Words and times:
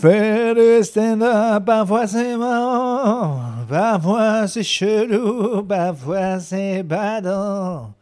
Faire 0.00 0.54
du 0.54 0.84
stand-up, 0.84 1.64
parfois 1.64 2.06
c'est 2.06 2.36
marrant, 2.36 3.40
parfois 3.68 4.46
c'est 4.46 4.62
chelou, 4.62 5.64
parfois 5.64 6.38
c'est 6.38 6.84
badant. 6.84 7.92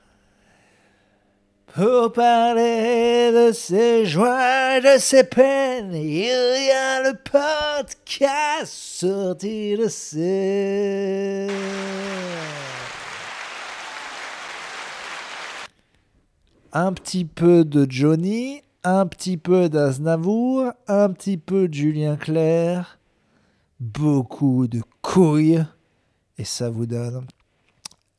Pour 1.74 2.12
parler 2.12 3.32
de 3.32 3.50
ses 3.52 4.04
joies 4.04 4.76
et 4.76 4.80
de 4.82 4.98
ses 4.98 5.24
peines, 5.24 5.94
il 5.94 6.66
y 6.66 6.70
a 6.70 7.00
le 7.02 7.14
podcast 7.14 8.66
sorti 8.66 9.74
de 9.78 9.88
scène. 9.88 11.50
Un 16.74 16.92
petit 16.92 17.24
peu 17.24 17.64
de 17.64 17.86
Johnny, 17.88 18.60
un 18.86 19.04
petit 19.04 19.36
peu 19.36 19.68
d'Aznavour, 19.68 20.70
un 20.86 21.10
petit 21.10 21.38
peu 21.38 21.66
de 21.66 21.74
Julien 21.74 22.14
Clerc, 22.14 23.00
beaucoup 23.80 24.68
de 24.68 24.80
couilles, 25.02 25.64
et 26.38 26.44
ça 26.44 26.70
vous 26.70 26.86
donne 26.86 27.26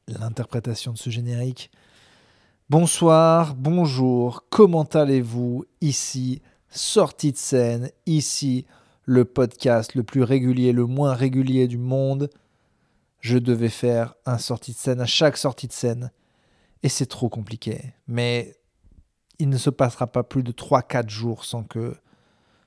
l'interprétation 0.10 0.92
de 0.92 0.98
ce 0.98 1.10
générique. 1.10 1.72
Bonsoir, 2.70 3.56
bonjour, 3.56 4.44
comment 4.50 4.84
allez-vous 4.84 5.64
Ici, 5.80 6.42
sortie 6.70 7.32
de 7.32 7.38
scène, 7.38 7.90
ici, 8.06 8.66
le 9.06 9.24
podcast 9.24 9.96
le 9.96 10.04
plus 10.04 10.24
régulier, 10.24 10.74
le 10.74 10.86
moins 10.86 11.14
régulier 11.14 11.70
du 11.70 11.78
monde. 11.78 12.30
Je 13.22 13.38
devais 13.38 13.70
faire 13.70 14.16
un 14.26 14.38
sortie 14.38 14.74
de 14.74 14.78
scène 14.78 15.00
à 15.00 15.06
chaque 15.06 15.38
sortie 15.38 15.70
de 15.70 15.74
scène, 15.74 16.12
et 16.84 16.90
c'est 16.90 17.06
trop 17.06 17.30
compliqué. 17.30 17.94
Mais 18.10 18.58
il 19.40 19.50
ne 19.50 19.58
se 19.58 19.70
passera 19.70 20.08
pas 20.08 20.24
plus 20.24 20.44
de 20.44 20.52
3-4 20.52 21.10
jours 21.10 21.46
sans 21.46 21.64
que 21.64 21.96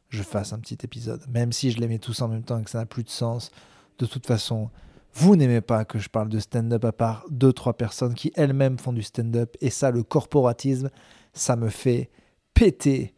je 0.08 0.22
fasse 0.22 0.52
un 0.52 0.58
petit 0.58 0.78
épisode. 0.82 1.22
Même 1.28 1.52
si 1.52 1.70
je 1.70 1.78
les 1.78 1.88
mets 1.88 1.98
tous 1.98 2.20
en 2.22 2.28
même 2.28 2.42
temps 2.42 2.58
et 2.58 2.64
que 2.64 2.70
ça 2.70 2.78
n'a 2.78 2.86
plus 2.86 3.04
de 3.04 3.10
sens. 3.10 3.50
De 3.98 4.06
toute 4.06 4.26
façon, 4.26 4.70
vous 5.14 5.36
n'aimez 5.36 5.60
pas 5.60 5.84
que 5.84 5.98
je 5.98 6.08
parle 6.08 6.28
de 6.28 6.38
stand-up 6.38 6.84
à 6.84 6.92
part 6.92 7.24
2-3 7.32 7.74
personnes 7.74 8.14
qui 8.14 8.32
elles-mêmes 8.34 8.78
font 8.78 8.92
du 8.92 9.02
stand-up. 9.02 9.56
Et 9.60 9.70
ça, 9.70 9.90
le 9.90 10.02
corporatisme, 10.02 10.90
ça 11.32 11.56
me 11.56 11.68
fait 11.68 12.10
péter. 12.54 13.14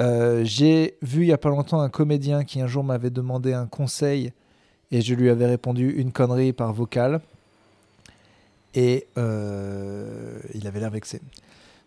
Euh, 0.00 0.42
j'ai 0.44 0.96
vu 1.02 1.22
il 1.22 1.26
n'y 1.26 1.32
a 1.32 1.38
pas 1.38 1.50
longtemps 1.50 1.80
un 1.80 1.90
comédien 1.90 2.44
qui 2.44 2.60
un 2.60 2.66
jour 2.66 2.82
m'avait 2.82 3.10
demandé 3.10 3.52
un 3.52 3.66
conseil 3.66 4.32
et 4.90 5.00
je 5.00 5.14
lui 5.14 5.28
avais 5.30 5.46
répondu 5.46 5.90
une 5.90 6.12
connerie 6.12 6.52
par 6.52 6.72
vocal. 6.72 7.20
Et 8.74 9.06
euh, 9.18 10.38
il 10.54 10.66
avait 10.66 10.80
l'air 10.80 10.90
vexé. 10.90 11.20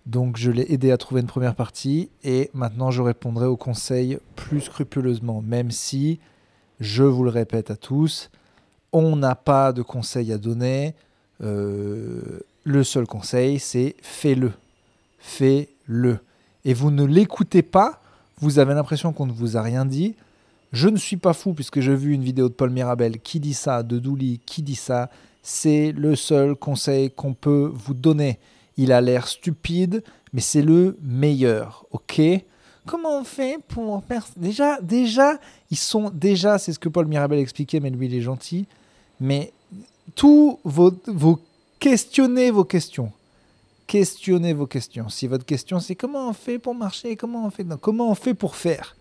Donc 0.06 0.38
je 0.38 0.52
l'ai 0.52 0.72
aidé 0.72 0.92
à 0.92 0.98
trouver 0.98 1.22
une 1.22 1.28
première 1.28 1.56
partie 1.56 2.09
et 2.23 2.52
maintenant 2.53 2.92
je 2.92 3.02
répondrai 3.02 3.48
aux 3.48 3.58
conseils 3.58 4.20
plus 4.36 4.61
scrupuleusement, 4.61 5.42
même 5.42 5.72
si, 5.72 6.20
je 6.80 7.03
vous 7.03 7.23
le 7.23 7.31
répète 7.31 7.72
à 7.72 7.75
tous, 7.75 8.30
on 8.94 9.16
n'a 9.16 9.36
pas 9.36 9.73
de 9.73 9.81
conseils 9.81 10.31
à 10.31 10.38
donner. 10.38 10.94
Euh, 11.42 12.39
le 12.64 12.83
seul 12.83 13.08
conseil, 13.08 13.59
c'est 13.59 13.95
fais-le. 14.02 14.52
Fais-le. 15.20 16.20
Et 16.66 16.73
vous 16.73 16.92
ne 16.92 17.03
l'écoutez 17.03 17.61
pas, 17.61 18.02
vous 18.39 18.59
avez 18.59 18.73
l'impression 18.73 19.11
qu'on 19.11 19.26
ne 19.26 19.31
vous 19.31 19.58
a 19.58 19.61
rien 19.61 19.86
dit. 19.86 20.16
Je 20.72 20.88
ne 20.88 20.98
suis 20.98 21.17
pas 21.17 21.33
fou 21.33 21.53
puisque 21.53 21.80
j'ai 21.80 21.95
vu 21.95 22.14
une 22.14 22.23
vidéo 22.23 22.50
de 22.50 22.53
Paul 22.53 22.70
Mirabel 22.70 23.20
qui 23.20 23.39
dit 23.39 23.53
ça, 23.53 23.81
de 23.81 23.98
Douli 23.98 24.39
qui 24.45 24.61
dit 24.61 24.76
ça. 24.76 25.09
C'est 25.42 25.92
le 25.92 26.16
seul 26.16 26.56
conseil 26.56 27.11
qu'on 27.11 27.33
peut 27.33 27.72
vous 27.73 27.94
donner. 27.94 28.39
Il 28.77 28.91
a 28.91 29.01
l'air 29.01 29.27
stupide, 29.27 30.03
mais 30.33 30.41
c'est 30.41 30.61
le 30.61 30.97
meilleur, 31.01 31.85
ok? 31.91 32.21
Comment 32.85 33.19
on 33.19 33.23
fait 33.23 33.57
pour 33.67 34.03
déjà 34.37 34.79
déjà 34.79 35.39
ils 35.71 35.77
sont 35.77 36.11
déjà 36.11 36.59
c'est 36.59 36.71
ce 36.71 36.77
que 36.77 36.89
Paul 36.89 37.07
Mirabel 37.07 37.39
expliquait, 37.39 37.79
mais 37.79 37.89
lui 37.89 38.05
il 38.05 38.13
est 38.13 38.21
gentil. 38.21 38.67
Mais 39.19 39.53
tous 40.13 40.59
vos, 40.63 40.91
vos 41.08 41.39
questionnez 41.80 42.52
vos 42.52 42.64
questions, 42.65 43.11
questionnez 43.87 44.53
vos 44.53 44.67
questions. 44.67 45.09
Si 45.09 45.25
votre 45.25 45.45
question 45.45 45.80
c'est 45.80 45.95
comment 45.95 46.30
on 46.30 46.33
fait 46.33 46.59
pour 46.59 46.75
marcher, 46.75 47.15
comment 47.15 47.45
on 47.45 47.49
fait, 47.49 47.65
comment 47.81 48.11
on 48.11 48.15
fait 48.15 48.35
pour 48.35 48.55
faire, 48.55 48.95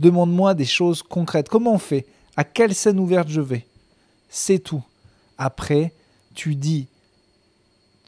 demande-moi 0.00 0.54
des 0.54 0.64
choses 0.64 1.02
concrètes. 1.02 1.48
Comment 1.48 1.74
on 1.74 1.78
fait? 1.78 2.06
À 2.36 2.42
quelle 2.42 2.74
scène 2.74 2.98
ouverte 2.98 3.28
je 3.28 3.40
vais? 3.40 3.64
C'est 4.28 4.58
tout. 4.58 4.82
Après, 5.38 5.92
tu 6.34 6.56
dis 6.56 6.88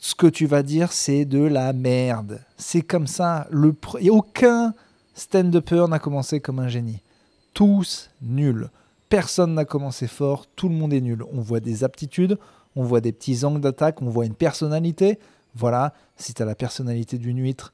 ce 0.06 0.14
que 0.14 0.28
tu 0.28 0.46
vas 0.46 0.62
dire, 0.62 0.92
c'est 0.92 1.24
de 1.24 1.40
la 1.40 1.72
merde. 1.72 2.40
C'est 2.56 2.82
comme 2.82 3.08
ça. 3.08 3.48
Le 3.50 3.74
Et 3.98 4.08
aucun 4.08 4.72
stand-upper 5.14 5.86
n'a 5.88 5.98
commencé 5.98 6.38
comme 6.38 6.60
un 6.60 6.68
génie. 6.68 7.02
Tous 7.54 8.08
nuls. 8.22 8.70
Personne 9.08 9.54
n'a 9.54 9.64
commencé 9.64 10.06
fort, 10.06 10.46
tout 10.54 10.68
le 10.68 10.76
monde 10.76 10.92
est 10.92 11.00
nul. 11.00 11.24
On 11.32 11.40
voit 11.40 11.58
des 11.58 11.82
aptitudes, 11.82 12.38
on 12.76 12.84
voit 12.84 13.00
des 13.00 13.10
petits 13.10 13.44
angles 13.44 13.60
d'attaque, 13.60 14.00
on 14.00 14.08
voit 14.08 14.26
une 14.26 14.36
personnalité. 14.36 15.18
Voilà, 15.56 15.92
si 16.16 16.34
tu 16.34 16.40
as 16.40 16.46
la 16.46 16.54
personnalité 16.54 17.18
d'une 17.18 17.40
huître, 17.40 17.72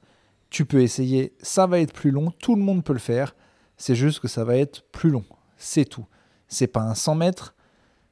tu 0.49 0.65
peux 0.65 0.81
essayer. 0.81 1.33
Ça 1.39 1.67
va 1.67 1.81
être 1.81 1.93
plus 1.93 2.09
long, 2.09 2.31
tout 2.39 2.55
le 2.55 2.63
monde 2.63 2.83
peut 2.83 2.93
le 2.93 2.99
faire. 2.99 3.35
C'est 3.77 3.93
juste 3.93 4.21
que 4.21 4.27
ça 4.27 4.43
va 4.43 4.57
être 4.57 4.83
plus 4.91 5.11
long. 5.11 5.25
C'est 5.57 5.85
tout. 5.85 6.07
C'est 6.47 6.65
pas 6.65 6.81
un 6.81 6.95
100 6.95 7.13
mètres. 7.13 7.53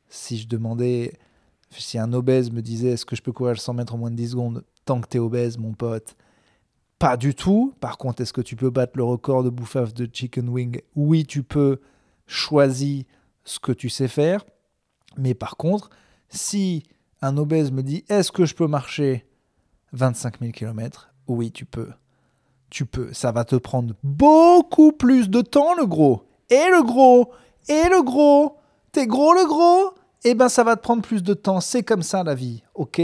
Si 0.09 0.37
je 0.37 0.47
demandais 0.47 1.13
si 1.79 1.97
un 1.97 2.11
obèse 2.13 2.51
me 2.51 2.61
disait 2.61 2.89
est-ce 2.89 3.05
que 3.05 3.15
je 3.15 3.21
peux 3.21 3.31
courir 3.31 3.53
le 3.53 3.59
100 3.59 3.73
mètres 3.73 3.95
en 3.95 3.97
moins 3.97 4.11
de 4.11 4.15
10 4.15 4.31
secondes, 4.31 4.63
tant 4.85 4.99
que 4.99 5.07
tu 5.07 5.17
es 5.17 5.19
obèse, 5.19 5.57
mon 5.57 5.73
pote, 5.73 6.15
pas 6.99 7.17
du 7.17 7.33
tout. 7.33 7.73
Par 7.79 7.97
contre, 7.97 8.21
est-ce 8.21 8.33
que 8.33 8.41
tu 8.41 8.55
peux 8.55 8.69
battre 8.69 8.93
le 8.95 9.03
record 9.03 9.43
de 9.43 9.49
bouffaf 9.49 9.93
de 9.93 10.07
chicken 10.11 10.49
wing? 10.49 10.81
Oui, 10.95 11.25
tu 11.25 11.43
peux. 11.43 11.79
Choisis 12.27 13.05
ce 13.43 13.59
que 13.59 13.71
tu 13.71 13.89
sais 13.89 14.07
faire. 14.07 14.45
Mais 15.17 15.33
par 15.33 15.57
contre, 15.57 15.89
si 16.29 16.83
un 17.21 17.37
obèse 17.37 17.71
me 17.71 17.83
dit 17.83 18.05
est-ce 18.09 18.31
que 18.31 18.45
je 18.45 18.53
peux 18.53 18.67
marcher 18.67 19.25
25 19.93 20.39
000 20.39 20.51
km 20.51 21.13
Oui, 21.27 21.51
tu 21.51 21.65
peux. 21.65 21.89
Tu 22.69 22.85
peux. 22.85 23.11
Ça 23.13 23.31
va 23.31 23.45
te 23.45 23.55
prendre 23.55 23.95
beaucoup 24.03 24.91
plus 24.91 25.29
de 25.29 25.41
temps, 25.41 25.73
le 25.75 25.85
gros. 25.85 26.23
Et 26.49 26.69
le 26.69 26.83
gros. 26.83 27.31
Et 27.67 27.89
le 27.89 28.03
gros. 28.03 28.57
T'es 28.91 29.07
gros, 29.07 29.33
le 29.33 29.45
gros 29.47 29.93
eh 30.23 30.35
ben 30.35 30.49
ça 30.49 30.63
va 30.63 30.75
te 30.75 30.81
prendre 30.81 31.01
plus 31.01 31.23
de 31.23 31.33
temps. 31.33 31.61
C'est 31.61 31.83
comme 31.83 32.03
ça 32.03 32.23
la 32.23 32.35
vie, 32.35 32.63
ok? 32.75 33.01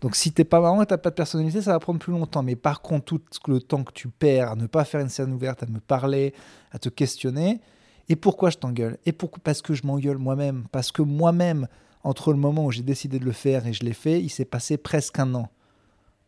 Donc 0.00 0.14
si 0.14 0.32
t'es 0.32 0.44
pas 0.44 0.60
marrant 0.60 0.82
et 0.82 0.86
t'as 0.86 0.98
pas 0.98 1.10
de 1.10 1.14
personnalité, 1.14 1.62
ça 1.62 1.72
va 1.72 1.80
prendre 1.80 1.98
plus 1.98 2.12
longtemps. 2.12 2.42
Mais 2.42 2.56
par 2.56 2.80
contre, 2.80 3.04
tout 3.06 3.20
le 3.48 3.60
temps 3.60 3.82
que 3.82 3.92
tu 3.92 4.08
perds 4.08 4.52
à 4.52 4.54
ne 4.54 4.66
pas 4.66 4.84
faire 4.84 5.00
une 5.00 5.08
scène 5.08 5.32
ouverte, 5.32 5.62
à 5.62 5.66
me 5.66 5.80
parler, 5.80 6.34
à 6.70 6.78
te 6.78 6.88
questionner, 6.88 7.60
et 8.08 8.16
pourquoi 8.16 8.50
je 8.50 8.56
t'engueule? 8.56 8.98
Et 9.04 9.12
pourquoi 9.12 9.40
Parce 9.42 9.60
que 9.60 9.74
je 9.74 9.86
m'engueule 9.86 10.18
moi-même? 10.18 10.66
Parce 10.72 10.92
que 10.92 11.02
moi-même, 11.02 11.66
entre 12.04 12.32
le 12.32 12.38
moment 12.38 12.64
où 12.64 12.70
j'ai 12.70 12.82
décidé 12.82 13.18
de 13.18 13.24
le 13.24 13.32
faire 13.32 13.66
et 13.66 13.72
je 13.72 13.84
l'ai 13.84 13.92
fait, 13.92 14.20
il 14.20 14.30
s'est 14.30 14.44
passé 14.44 14.76
presque 14.76 15.18
un 15.18 15.34
an. 15.34 15.50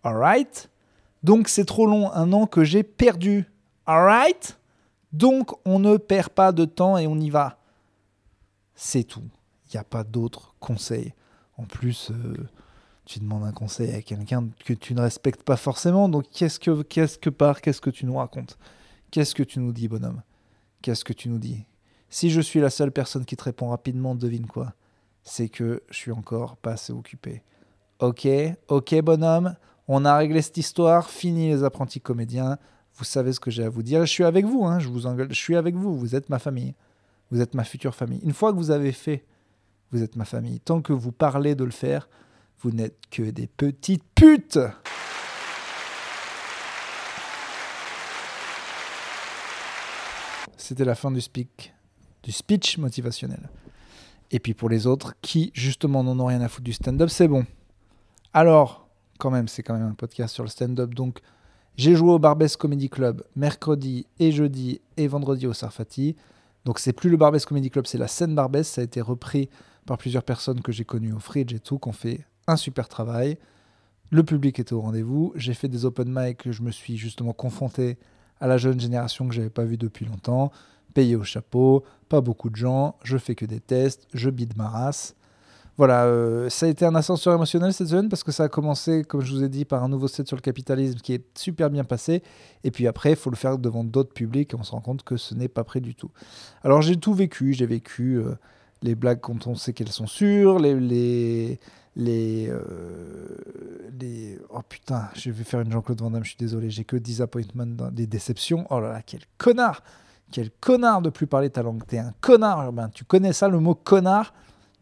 Alright? 0.03 0.69
Donc 1.23 1.49
c'est 1.49 1.65
trop 1.65 1.87
long, 1.87 2.13
un 2.13 2.33
an 2.33 2.47
que 2.47 2.65
j'ai 2.65 2.83
perdu. 2.83 3.51
Alright? 3.87 4.59
Donc 5.13 5.53
on 5.65 5.79
ne 5.79 5.97
perd 5.97 6.31
pas 6.31 6.53
de 6.53 6.65
temps 6.65 6.99
et 6.99 7.07
on 7.07 7.19
y 7.19 7.31
va. 7.31 7.59
C'est 8.75 9.05
tout. 9.05 9.23
Il 9.71 9.77
n'y 9.77 9.81
a 9.81 9.85
pas 9.85 10.05
d'autres 10.05 10.55
conseils. 10.59 11.15
En 11.57 11.65
plus, 11.65 12.11
euh, 12.11 12.49
tu 13.05 13.21
demandes 13.21 13.45
un 13.45 13.53
conseil 13.53 13.93
à 13.95 14.03
quelqu'un 14.03 14.49
que 14.65 14.73
tu 14.73 14.95
ne 14.95 15.01
respectes 15.01 15.43
pas 15.43 15.57
forcément. 15.57 16.09
Donc, 16.09 16.27
qu'est-ce 16.31 16.59
que, 16.59 16.83
qu'est-ce 16.83 17.19
que 17.19 17.31
qu'est-ce 17.61 17.81
que 17.81 17.91
tu 17.91 18.07
nous 18.07 18.17
racontes? 18.17 18.59
Qu'est-ce 19.11 19.35
que 19.35 19.43
tu 19.43 19.61
nous 19.61 19.73
dis, 19.73 19.89
bonhomme? 19.89 20.23
Qu'est-ce 20.83 21.05
que 21.05 21.13
tu 21.13 21.29
nous 21.29 21.39
dis? 21.39 21.65
Si 22.09 22.31
je 22.31 22.41
suis 22.41 22.61
la 22.61 22.71
seule 22.71 22.91
personne 22.91 23.25
qui 23.25 23.37
te 23.37 23.45
répond 23.45 23.69
rapidement, 23.69 24.15
devine 24.15 24.47
quoi? 24.47 24.75
C'est 25.23 25.49
que 25.49 25.83
je 25.91 25.97
suis 25.97 26.13
encore 26.13 26.57
pas 26.57 26.73
assez 26.73 26.93
occupé. 26.93 27.43
Ok, 28.01 28.27
ok, 28.69 29.01
bonhomme. 29.03 29.55
On 29.87 30.05
a 30.05 30.17
réglé 30.17 30.43
cette 30.43 30.57
histoire. 30.57 31.11
Fini 31.11 31.49
les 31.49 31.63
apprentis 31.63 32.01
comédiens. 32.01 32.59
Vous 32.95 33.05
savez 33.05 33.33
ce 33.33 33.41
que 33.41 33.51
j'ai 33.51 33.65
à 33.65 33.69
vous 33.69 33.83
dire. 33.83 34.01
Je 34.07 34.11
suis 34.11 34.25
avec 34.25 34.47
vous. 34.47 34.65
Hein, 34.65 34.79
je 34.79 34.89
vous 34.89 35.07
engueule. 35.07 35.29
Je 35.31 35.39
suis 35.39 35.57
avec 35.57 35.75
vous. 35.75 35.97
Vous 35.97 36.15
êtes 36.15 36.29
ma 36.29 36.39
famille. 36.39 36.75
Vous 37.31 37.41
êtes 37.41 37.55
ma 37.55 37.65
future 37.65 37.95
famille. 37.95 38.21
Une 38.23 38.33
fois 38.33 38.53
que 38.53 38.57
vous 38.57 38.71
avez 38.71 38.93
fait 38.93 39.25
vous 39.93 40.03
êtes 40.03 40.17
ma 40.17 40.25
famille. 40.25 40.61
Tant 40.61 40.83
que 40.83 40.93
vous 40.93 41.13
parlez 41.13 41.55
de 41.55 41.65
le 41.65 41.71
faire, 41.71 42.09
vous 42.61 42.71
n'êtes 42.71 42.99
que 43.11 43.23
des 43.23 43.47
petites 43.47 44.05
putes. 44.15 44.59
C'était 50.57 50.85
la 50.85 50.95
fin 50.95 51.11
du 51.11 51.21
speak, 51.21 51.75
du 52.23 52.33
speech 52.33 52.79
motivationnel. 52.79 53.49
Et 54.31 54.39
puis 54.39 54.55
pour 54.55 54.69
les 54.69 54.87
autres 54.87 55.15
qui 55.21 55.51
justement 55.55 56.05
n'en 56.05 56.19
ont 56.21 56.27
rien 56.27 56.41
à 56.43 56.49
foutre 56.49 56.65
du 56.65 56.73
stand-up, 56.73 57.09
c'est 57.09 57.27
bon. 57.27 57.45
Alors, 58.33 58.89
quand 59.19 59.31
même, 59.31 59.49
c'est 59.49 59.65
quand 59.65 59.75
même 59.75 59.89
un 59.89 59.95
podcast 59.95 60.33
sur 60.33 60.45
le 60.45 60.51
stand-up, 60.51 60.95
donc 60.95 61.21
j'ai 61.77 61.97
joué 61.97 62.11
au 62.11 62.19
Barbès 62.19 62.57
Comedy 62.57 62.89
Club 62.89 63.25
mercredi 63.35 64.07
et 64.19 64.33
jeudi 64.33 64.81
et 64.97 65.09
vendredi 65.09 65.47
au 65.47 65.53
Sarfati. 65.53 66.15
Donc 66.65 66.79
c'est 66.79 66.93
plus 66.93 67.11
le 67.11 67.17
Barbès 67.17 67.45
Comedy 67.45 67.71
Club, 67.71 67.87
c'est 67.87 67.99
la 67.99 68.07
scène 68.07 68.35
Barbès. 68.35 68.69
Ça 68.69 68.83
a 68.83 68.85
été 68.85 69.01
repris 69.01 69.49
par 69.87 69.99
plusieurs 69.99 70.23
personnes 70.23 70.61
que 70.61 70.73
j'ai 70.73 70.85
connues 70.85 71.13
au 71.13 71.19
Fridge 71.19 71.53
et 71.53 71.61
tout, 71.61 71.79
qui 71.79 71.89
ont 71.89 71.93
fait 71.93 72.25
un 72.47 72.57
super 72.57 72.89
travail. 72.89 73.39
Le 74.11 74.25
public 74.25 74.59
était 74.59 74.73
au 74.73 74.81
rendez-vous. 74.81 75.33
J'ai 75.37 75.55
fait 75.55 75.69
des 75.69 75.85
open 75.85 76.09
mic, 76.11 76.51
je 76.51 76.63
me 76.63 76.71
suis 76.71 76.97
justement 76.97 77.33
confronté 77.33 77.99
à 78.41 78.47
la 78.47 78.59
jeune 78.59 78.81
génération 78.81 79.29
que 79.29 79.35
j'avais 79.35 79.51
pas 79.51 79.65
vue 79.65 79.77
depuis 79.77 80.07
longtemps. 80.07 80.51
payé 80.93 81.15
au 81.15 81.23
chapeau, 81.23 81.85
pas 82.09 82.21
beaucoup 82.21 82.51
de 82.51 82.57
gens, 82.57 82.97
je 83.05 83.17
fais 83.17 83.37
que 83.37 83.45
des 83.45 83.61
tests, 83.61 84.09
je 84.13 84.29
bide 84.29 84.57
ma 84.57 84.69
race. 84.69 85.15
Voilà, 85.77 86.05
euh, 86.05 86.51
ça 86.51 86.67
a 86.67 86.69
été 86.69 86.85
un 86.85 86.95
ascenseur 86.95 87.33
émotionnel 87.33 87.73
cette 87.73 87.87
semaine 87.87 88.09
parce 88.09 88.25
que 88.25 88.33
ça 88.33 88.45
a 88.45 88.49
commencé, 88.49 89.05
comme 89.05 89.23
je 89.23 89.33
vous 89.33 89.45
ai 89.45 89.49
dit, 89.49 89.65
par 89.65 89.85
un 89.85 89.89
nouveau 89.89 90.09
set 90.09 90.27
sur 90.27 90.37
le 90.37 90.43
capitalisme 90.43 90.99
qui 90.99 91.15
est 91.15 91.39
super 91.39 91.71
bien 91.71 91.85
passé. 91.85 92.23
Et 92.65 92.71
puis 92.71 92.87
après, 92.87 93.11
il 93.11 93.17
faut 93.17 93.31
le 93.31 93.37
faire 93.37 93.57
devant 93.57 93.85
d'autres 93.85 94.13
publics 94.13 94.53
et 94.53 94.57
on 94.57 94.63
se 94.63 94.73
rend 94.73 94.81
compte 94.81 95.05
que 95.05 95.17
ce 95.17 95.35
n'est 95.35 95.49
pas 95.49 95.65
prêt 95.65 95.81
du 95.81 95.95
tout. 95.95 96.11
Alors 96.65 96.83
j'ai 96.83 96.97
tout 96.97 97.15
vécu, 97.15 97.55
j'ai 97.55 97.67
vécu 97.67 98.17
euh, 98.17 98.35
les 98.83 98.95
blagues 98.95 99.21
quand 99.21 99.47
on 99.47 99.55
sait 99.55 99.73
qu'elles 99.73 99.93
sont 99.93 100.07
sûres, 100.07 100.59
les... 100.59 100.79
les 100.79 101.61
les, 101.97 102.49
euh, 102.49 103.37
les 104.01 104.39
oh 104.51 104.61
putain 104.67 105.09
je 105.17 105.33
vais 105.33 105.43
faire 105.43 105.61
une 105.61 105.73
Jean-Claude 105.73 106.01
Van 106.01 106.09
Damme 106.13 106.23
je 106.23 106.31
suis 106.31 106.39
désolé 106.39 106.71
j'ai 106.71 106.85
que 106.85 106.97
disappointment 106.97 107.91
des 107.91 108.07
déceptions 108.07 108.65
oh 108.71 108.79
là 108.79 108.93
là 108.93 109.03
quel 109.05 109.23
connard 109.39 109.83
quel 110.31 110.53
connard 110.61 111.03
de 111.03 111.11
plus 111.11 111.27
parler 111.27 111.51
ta 111.51 111.65
langue 111.65 111.85
t'es 111.85 111.99
un 111.99 112.15
connard 112.21 112.73
ben, 112.73 112.91
tu 112.91 113.05
connais 113.05 113.33
ça 113.33 113.49
le 113.49 113.59
mot 113.59 113.75
connard? 113.75 114.33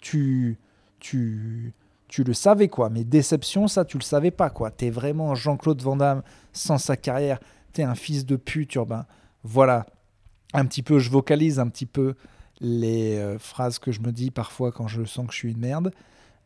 Tu 0.03 0.59
tu, 1.01 1.73
tu 2.09 2.25
le 2.25 2.35
savais, 2.35 2.69
quoi. 2.69 2.91
Mais 2.91 3.05
déception, 3.05 3.69
ça, 3.69 3.85
tu 3.85 3.99
le 3.99 4.03
savais 4.03 4.31
pas, 4.31 4.51
quoi. 4.51 4.71
T'es 4.71 4.91
vraiment 4.91 5.35
Jean-Claude 5.35 5.83
Van 5.83 5.97
Damme 5.97 6.23
sans 6.53 6.79
sa 6.79 6.97
carrière. 6.97 7.39
T'es 7.73 7.83
un 7.83 7.95
fils 7.95 8.27
de 8.27 8.37
pute, 8.37 8.75
urbain. 8.75 9.07
Voilà. 9.45 9.87
Un 10.55 10.65
petit 10.65 10.83
peu, 10.83 10.99
je 10.99 11.11
vocalise 11.11 11.61
un 11.61 11.69
petit 11.69 11.87
peu 11.87 12.15
les 12.61 13.17
euh, 13.19 13.39
phrases 13.39 13.79
que 13.79 13.93
je 13.93 14.01
me 14.01 14.13
dis 14.13 14.31
parfois 14.31 14.73
quand 14.73 14.89
je 14.89 15.05
sens 15.05 15.27
que 15.27 15.33
je 15.33 15.39
suis 15.39 15.53
une 15.53 15.59
merde. 15.59 15.93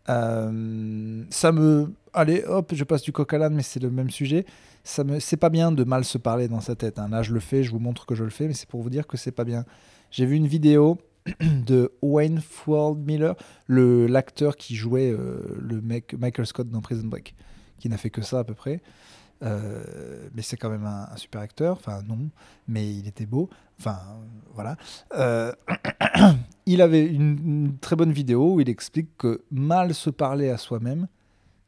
Euh, 0.09 1.25
ça 1.31 1.53
me. 1.53 1.93
Allez, 2.13 2.45
hop, 2.45 2.73
je 2.75 2.85
passe 2.85 3.03
du 3.03 3.13
coq 3.13 3.33
à 3.33 3.39
l'âne, 3.39 3.55
mais 3.55 3.63
c'est 3.63 3.81
le 3.81 3.91
même 3.91 4.11
sujet. 4.11 4.45
Ça 4.85 5.05
me... 5.05 5.21
C'est 5.21 5.37
pas 5.37 5.49
bien 5.49 5.73
de 5.73 5.85
mal 5.85 6.05
se 6.05 6.19
parler 6.19 6.49
dans 6.49 6.61
sa 6.61 6.75
tête. 6.75 6.99
Hein. 6.99 7.09
Là, 7.09 7.23
je 7.23 7.33
le 7.33 7.41
fais, 7.41 7.63
je 7.63 7.71
vous 7.71 7.79
montre 7.79 8.05
que 8.05 8.15
je 8.15 8.25
le 8.25 8.31
fais, 8.31 8.49
mais 8.49 8.55
c'est 8.55 8.69
pour 8.69 8.83
vous 8.83 8.91
dire 8.91 9.07
que 9.07 9.17
c'est 9.17 9.33
pas 9.33 9.45
bien. 9.45 9.65
J'ai 10.11 10.27
vu 10.27 10.37
une 10.37 10.47
vidéo 10.47 10.99
de 11.41 11.93
Wayne 12.03 12.41
Ford 12.41 12.97
Miller, 12.97 13.35
le 13.67 14.07
l'acteur 14.07 14.57
qui 14.57 14.75
jouait 14.75 15.11
euh, 15.11 15.41
le 15.59 15.81
mec 15.81 16.15
Michael 16.19 16.47
Scott 16.47 16.69
dans 16.69 16.81
Prison 16.81 17.07
Break, 17.07 17.35
qui 17.79 17.89
n'a 17.89 17.97
fait 17.97 18.11
que 18.11 18.23
ça 18.23 18.41
à 18.41 18.45
peu 18.45 18.55
près. 18.55 18.83
Euh, 19.43 20.29
mais 20.35 20.43
c'est 20.43 20.57
quand 20.57 20.71
même 20.71 20.87
un, 20.87 21.17
super 21.17 21.41
acteur. 21.41 21.77
Enfin, 21.77 22.03
non, 22.07 22.19
mais 22.69 22.93
il 22.93 23.07
était 23.09 23.27
beau. 23.27 23.51
Enfin, 23.79 23.99
voilà. 24.55 24.77
Euh, 25.15 25.53
il 26.67 26.81
avait 26.81 27.07
une, 27.07 27.77
très 27.81 27.97
bonne 27.97 28.13
vidéo 28.13 28.55
où 28.55 28.61
il 28.61 28.69
explique 28.69 29.17
que 29.19 29.43
mal 29.51 29.95
se 29.95 30.11
parler 30.11 30.49
à 30.51 30.59
soi-même, 30.59 31.09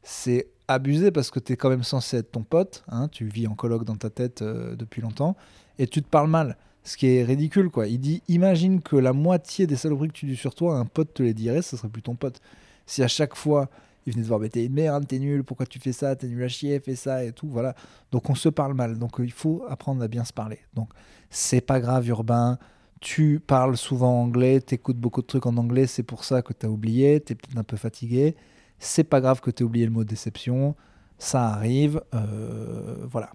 c'est 0.03 0.47
abusé 0.67 1.11
parce 1.11 1.29
que 1.29 1.39
tu 1.39 1.53
es 1.53 1.57
quand 1.57 1.69
même 1.69 1.83
censé 1.83 2.17
être 2.17 2.31
ton 2.31 2.43
pote. 2.43 2.83
Hein, 2.87 3.07
tu 3.09 3.25
vis 3.25 3.47
en 3.47 3.55
colloque 3.55 3.85
dans 3.85 3.95
ta 3.95 4.09
tête 4.09 4.43
depuis 4.43 5.01
longtemps 5.01 5.35
et 5.77 5.87
tu 5.87 6.01
te 6.01 6.07
parles 6.07 6.29
mal. 6.29 6.57
Ce 6.83 6.97
qui 6.97 7.07
est 7.07 7.23
ridicule, 7.23 7.69
quoi. 7.71 7.87
Il 7.87 7.99
dit 7.99 8.21
Imagine 8.27 8.81
que 8.81 8.95
la 8.95 9.11
moitié 9.11 9.65
des 9.65 9.75
saloperies 9.75 10.09
que 10.09 10.13
tu 10.13 10.27
dis 10.27 10.35
sur 10.35 10.53
toi, 10.53 10.77
un 10.77 10.85
pote 10.85 11.15
te 11.15 11.23
les 11.23 11.33
dirait, 11.33 11.63
ce 11.63 11.75
serait 11.75 11.89
plus 11.89 12.03
ton 12.03 12.15
pote. 12.15 12.39
Si 12.85 13.01
à 13.01 13.07
chaque 13.07 13.35
fois, 13.35 13.69
il 14.05 14.13
venait 14.13 14.23
te 14.23 14.27
voir, 14.27 14.39
mais 14.39 14.49
t'es 14.49 14.65
une 14.65 14.73
merde, 14.73 15.07
t'es 15.07 15.19
nul, 15.19 15.43
pourquoi 15.43 15.65
tu 15.65 15.79
fais 15.79 15.91
ça, 15.91 16.15
t'es 16.15 16.27
nul 16.27 16.43
à 16.43 16.47
chier, 16.47 16.79
fais 16.79 16.95
ça 16.95 17.23
et 17.23 17.31
tout, 17.31 17.47
voilà. 17.47 17.75
Donc 18.11 18.29
on 18.29 18.35
se 18.35 18.49
parle 18.49 18.73
mal. 18.73 18.97
Donc 18.97 19.15
il 19.19 19.31
faut 19.31 19.65
apprendre 19.67 20.03
à 20.03 20.07
bien 20.07 20.23
se 20.23 20.33
parler. 20.33 20.59
Donc 20.73 20.89
c'est 21.29 21.61
pas 21.61 21.79
grave, 21.79 22.07
Urbain. 22.07 22.59
Tu 23.01 23.39
parles 23.39 23.77
souvent 23.77 24.21
anglais, 24.21 24.61
t'écoutes 24.61 24.97
beaucoup 24.97 25.21
de 25.21 25.27
trucs 25.27 25.45
en 25.45 25.57
anglais, 25.57 25.87
c'est 25.87 26.03
pour 26.03 26.23
ça 26.23 26.41
que 26.41 26.53
t'as 26.53 26.67
oublié, 26.67 27.19
t'es 27.19 27.35
peut-être 27.35 27.57
un 27.57 27.63
peu 27.63 27.77
fatigué. 27.77 28.35
C'est 28.79 29.03
pas 29.03 29.21
grave 29.21 29.41
que 29.41 29.51
t'aies 29.51 29.63
oublié 29.63 29.85
le 29.85 29.91
mot 29.91 30.03
déception, 30.03 30.75
ça 31.17 31.47
arrive, 31.47 32.01
euh, 32.13 33.05
voilà. 33.09 33.31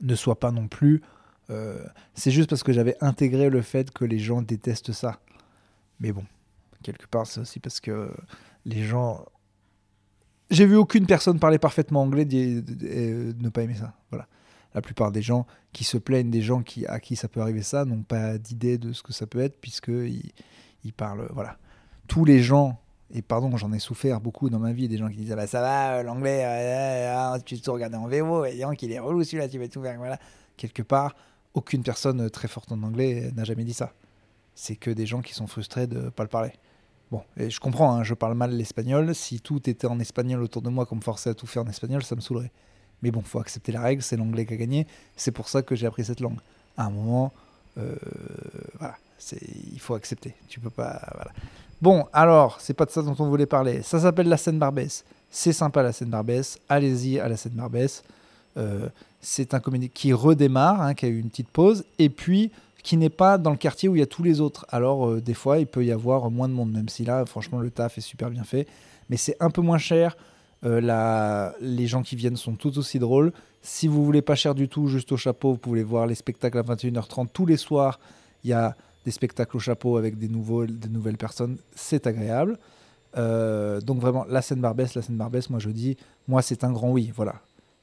Ne 0.00 0.14
sois 0.14 0.38
pas 0.38 0.50
non 0.50 0.68
plus 0.68 1.02
euh, 1.50 1.82
c'est 2.14 2.30
juste 2.30 2.50
parce 2.50 2.62
que 2.62 2.72
j'avais 2.72 2.96
intégré 3.00 3.48
le 3.48 3.62
fait 3.62 3.90
que 3.90 4.04
les 4.04 4.18
gens 4.18 4.42
détestent 4.42 4.92
ça. 4.92 5.20
Mais 6.00 6.12
bon, 6.12 6.24
quelque 6.82 7.06
part, 7.06 7.26
c'est 7.26 7.40
aussi 7.40 7.60
parce 7.60 7.80
que 7.80 8.10
les 8.64 8.82
gens. 8.84 9.24
J'ai 10.50 10.66
vu 10.66 10.76
aucune 10.76 11.06
personne 11.06 11.38
parler 11.38 11.58
parfaitement 11.58 12.02
anglais 12.02 12.26
et 12.32 13.12
ne 13.38 13.48
pas 13.50 13.62
aimer 13.62 13.74
ça. 13.74 13.94
Voilà. 14.10 14.26
La 14.74 14.80
plupart 14.80 15.12
des 15.12 15.22
gens 15.22 15.46
qui 15.72 15.84
se 15.84 15.98
plaignent 15.98 16.30
des 16.30 16.42
gens 16.42 16.62
qui, 16.62 16.86
à 16.86 17.00
qui 17.00 17.16
ça 17.16 17.28
peut 17.28 17.40
arriver 17.40 17.62
ça 17.62 17.84
n'ont 17.84 18.02
pas 18.02 18.38
d'idée 18.38 18.78
de 18.78 18.92
ce 18.92 19.02
que 19.02 19.12
ça 19.12 19.26
peut 19.26 19.40
être 19.40 19.60
puisqu'ils 19.60 20.32
ils 20.84 20.92
parlent. 20.92 21.28
Voilà. 21.32 21.58
Tous 22.06 22.24
les 22.24 22.42
gens 22.42 22.80
et 23.14 23.22
pardon, 23.22 23.56
j'en 23.56 23.72
ai 23.72 23.78
souffert 23.78 24.20
beaucoup 24.20 24.50
dans 24.50 24.58
ma 24.58 24.72
vie, 24.72 24.86
des 24.86 24.98
gens 24.98 25.08
qui 25.08 25.16
disent 25.16 25.32
ah 25.32 25.36
bah 25.36 25.46
ça 25.46 25.60
va, 25.62 26.02
l'anglais, 26.02 26.42
euh, 26.44 27.38
tu 27.44 27.58
te 27.58 27.70
regardes 27.70 27.94
en 27.94 28.06
VO, 28.06 28.44
et 28.44 28.60
qu'il 28.76 28.92
est 28.92 28.98
relou 28.98 29.24
celui-là, 29.24 29.48
tu 29.48 29.58
vas 29.58 29.68
tout 29.68 29.82
faire. 29.82 29.96
Voilà. 29.96 30.18
Quelque 30.56 30.82
part, 30.82 31.14
aucune 31.54 31.82
personne 31.82 32.28
très 32.28 32.48
forte 32.48 32.70
en 32.70 32.82
anglais 32.82 33.30
n'a 33.34 33.44
jamais 33.44 33.64
dit 33.64 33.72
ça. 33.72 33.94
C'est 34.54 34.76
que 34.76 34.90
des 34.90 35.06
gens 35.06 35.22
qui 35.22 35.32
sont 35.32 35.46
frustrés 35.46 35.86
de 35.86 36.02
ne 36.02 36.08
pas 36.10 36.22
le 36.22 36.28
parler. 36.28 36.52
Bon, 37.10 37.22
je 37.36 37.58
comprends, 37.58 37.94
hein, 37.94 38.04
je 38.04 38.14
parle 38.14 38.34
mal 38.34 38.54
l'espagnol. 38.54 39.14
Si 39.14 39.40
tout 39.40 39.68
était 39.68 39.86
en 39.86 39.98
espagnol 39.98 40.42
autour 40.42 40.62
de 40.62 40.68
moi, 40.68 40.84
qu'on 40.84 40.96
me 40.96 41.00
forçait 41.00 41.30
à 41.30 41.34
tout 41.34 41.46
faire 41.46 41.62
en 41.62 41.68
espagnol, 41.68 42.02
ça 42.02 42.14
me 42.14 42.20
saoulerait. 42.20 42.52
Mais 43.02 43.10
bon, 43.10 43.22
faut 43.22 43.40
accepter 43.40 43.72
la 43.72 43.80
règle, 43.80 44.02
c'est 44.02 44.16
l'anglais 44.16 44.44
qui 44.44 44.54
a 44.54 44.56
gagné. 44.56 44.86
C'est 45.16 45.30
pour 45.30 45.48
ça 45.48 45.62
que 45.62 45.74
j'ai 45.74 45.86
appris 45.86 46.04
cette 46.04 46.20
langue. 46.20 46.38
À 46.76 46.84
un 46.84 46.90
moment, 46.90 47.32
euh, 47.78 47.94
voilà, 48.78 48.96
il 49.72 49.80
faut 49.80 49.94
accepter. 49.94 50.34
Tu 50.48 50.60
peux 50.60 50.70
pas. 50.70 51.00
Bon, 51.80 52.06
alors, 52.12 52.60
c'est 52.60 52.74
pas 52.74 52.84
de 52.84 52.90
ça 52.90 53.02
dont 53.02 53.16
on 53.18 53.28
voulait 53.28 53.46
parler. 53.46 53.82
Ça 53.82 54.00
s'appelle 54.00 54.28
la 54.28 54.36
scène 54.36 54.58
Barbès. 54.58 55.04
C'est 55.30 55.52
sympa 55.52 55.82
la 55.82 55.92
scène 55.92 56.10
Barbès. 56.10 56.58
Allez-y 56.68 57.20
à 57.20 57.28
la 57.28 57.36
scène 57.36 57.52
Barbès. 57.52 58.02
Euh, 58.56 58.88
c'est 59.20 59.54
un 59.54 59.60
comédie 59.60 59.88
qui 59.88 60.12
redémarre, 60.12 60.80
hein, 60.82 60.94
qui 60.94 61.06
a 61.06 61.08
eu 61.08 61.18
une 61.18 61.30
petite 61.30 61.48
pause, 61.48 61.84
et 61.98 62.08
puis 62.08 62.50
qui 62.82 62.96
n'est 62.96 63.10
pas 63.10 63.38
dans 63.38 63.50
le 63.50 63.56
quartier 63.56 63.88
où 63.88 63.96
il 63.96 63.98
y 63.98 64.02
a 64.02 64.06
tous 64.06 64.22
les 64.22 64.40
autres. 64.40 64.66
Alors, 64.68 65.08
euh, 65.08 65.20
des 65.20 65.34
fois, 65.34 65.58
il 65.58 65.66
peut 65.66 65.84
y 65.84 65.92
avoir 65.92 66.30
moins 66.30 66.48
de 66.48 66.54
monde, 66.54 66.72
même 66.72 66.88
si 66.88 67.04
là, 67.04 67.24
franchement, 67.26 67.58
le 67.58 67.70
taf 67.70 67.98
est 67.98 68.02
super 68.02 68.30
bien 68.30 68.44
fait. 68.44 68.66
Mais 69.10 69.16
c'est 69.16 69.36
un 69.40 69.50
peu 69.50 69.60
moins 69.60 69.78
cher. 69.78 70.16
Euh, 70.64 71.50
les 71.60 71.86
gens 71.86 72.02
qui 72.02 72.16
viennent 72.16 72.36
sont 72.36 72.54
tout 72.54 72.78
aussi 72.78 72.98
drôles. 72.98 73.32
Si 73.62 73.88
vous 73.88 74.04
voulez 74.04 74.22
pas 74.22 74.34
cher 74.34 74.54
du 74.54 74.68
tout, 74.68 74.86
juste 74.88 75.12
au 75.12 75.16
chapeau, 75.16 75.52
vous 75.52 75.58
pouvez 75.58 75.82
voir 75.82 76.06
les 76.06 76.14
spectacles 76.14 76.58
à 76.58 76.62
21h30 76.62 77.28
tous 77.32 77.46
les 77.46 77.56
soirs. 77.56 77.98
Il 78.44 78.50
y 78.50 78.52
a 78.52 78.76
des 79.04 79.10
spectacles 79.10 79.56
au 79.56 79.60
chapeau 79.60 79.96
avec 79.96 80.18
des, 80.18 80.28
nouveaux, 80.28 80.66
des 80.66 80.88
nouvelles 80.88 81.16
personnes. 81.16 81.58
C'est 81.74 82.06
agréable. 82.06 82.58
Euh, 83.16 83.80
donc 83.80 84.00
vraiment, 84.00 84.24
la 84.28 84.42
scène 84.42 84.60
Barbès, 84.60 84.94
la 84.94 85.02
scène 85.02 85.16
Barbès, 85.16 85.48
moi 85.50 85.58
je 85.58 85.70
dis, 85.70 85.96
moi 86.26 86.42
c'est 86.42 86.62
un 86.64 86.72
grand 86.72 86.90
oui. 86.90 87.10
Voilà, 87.14 87.36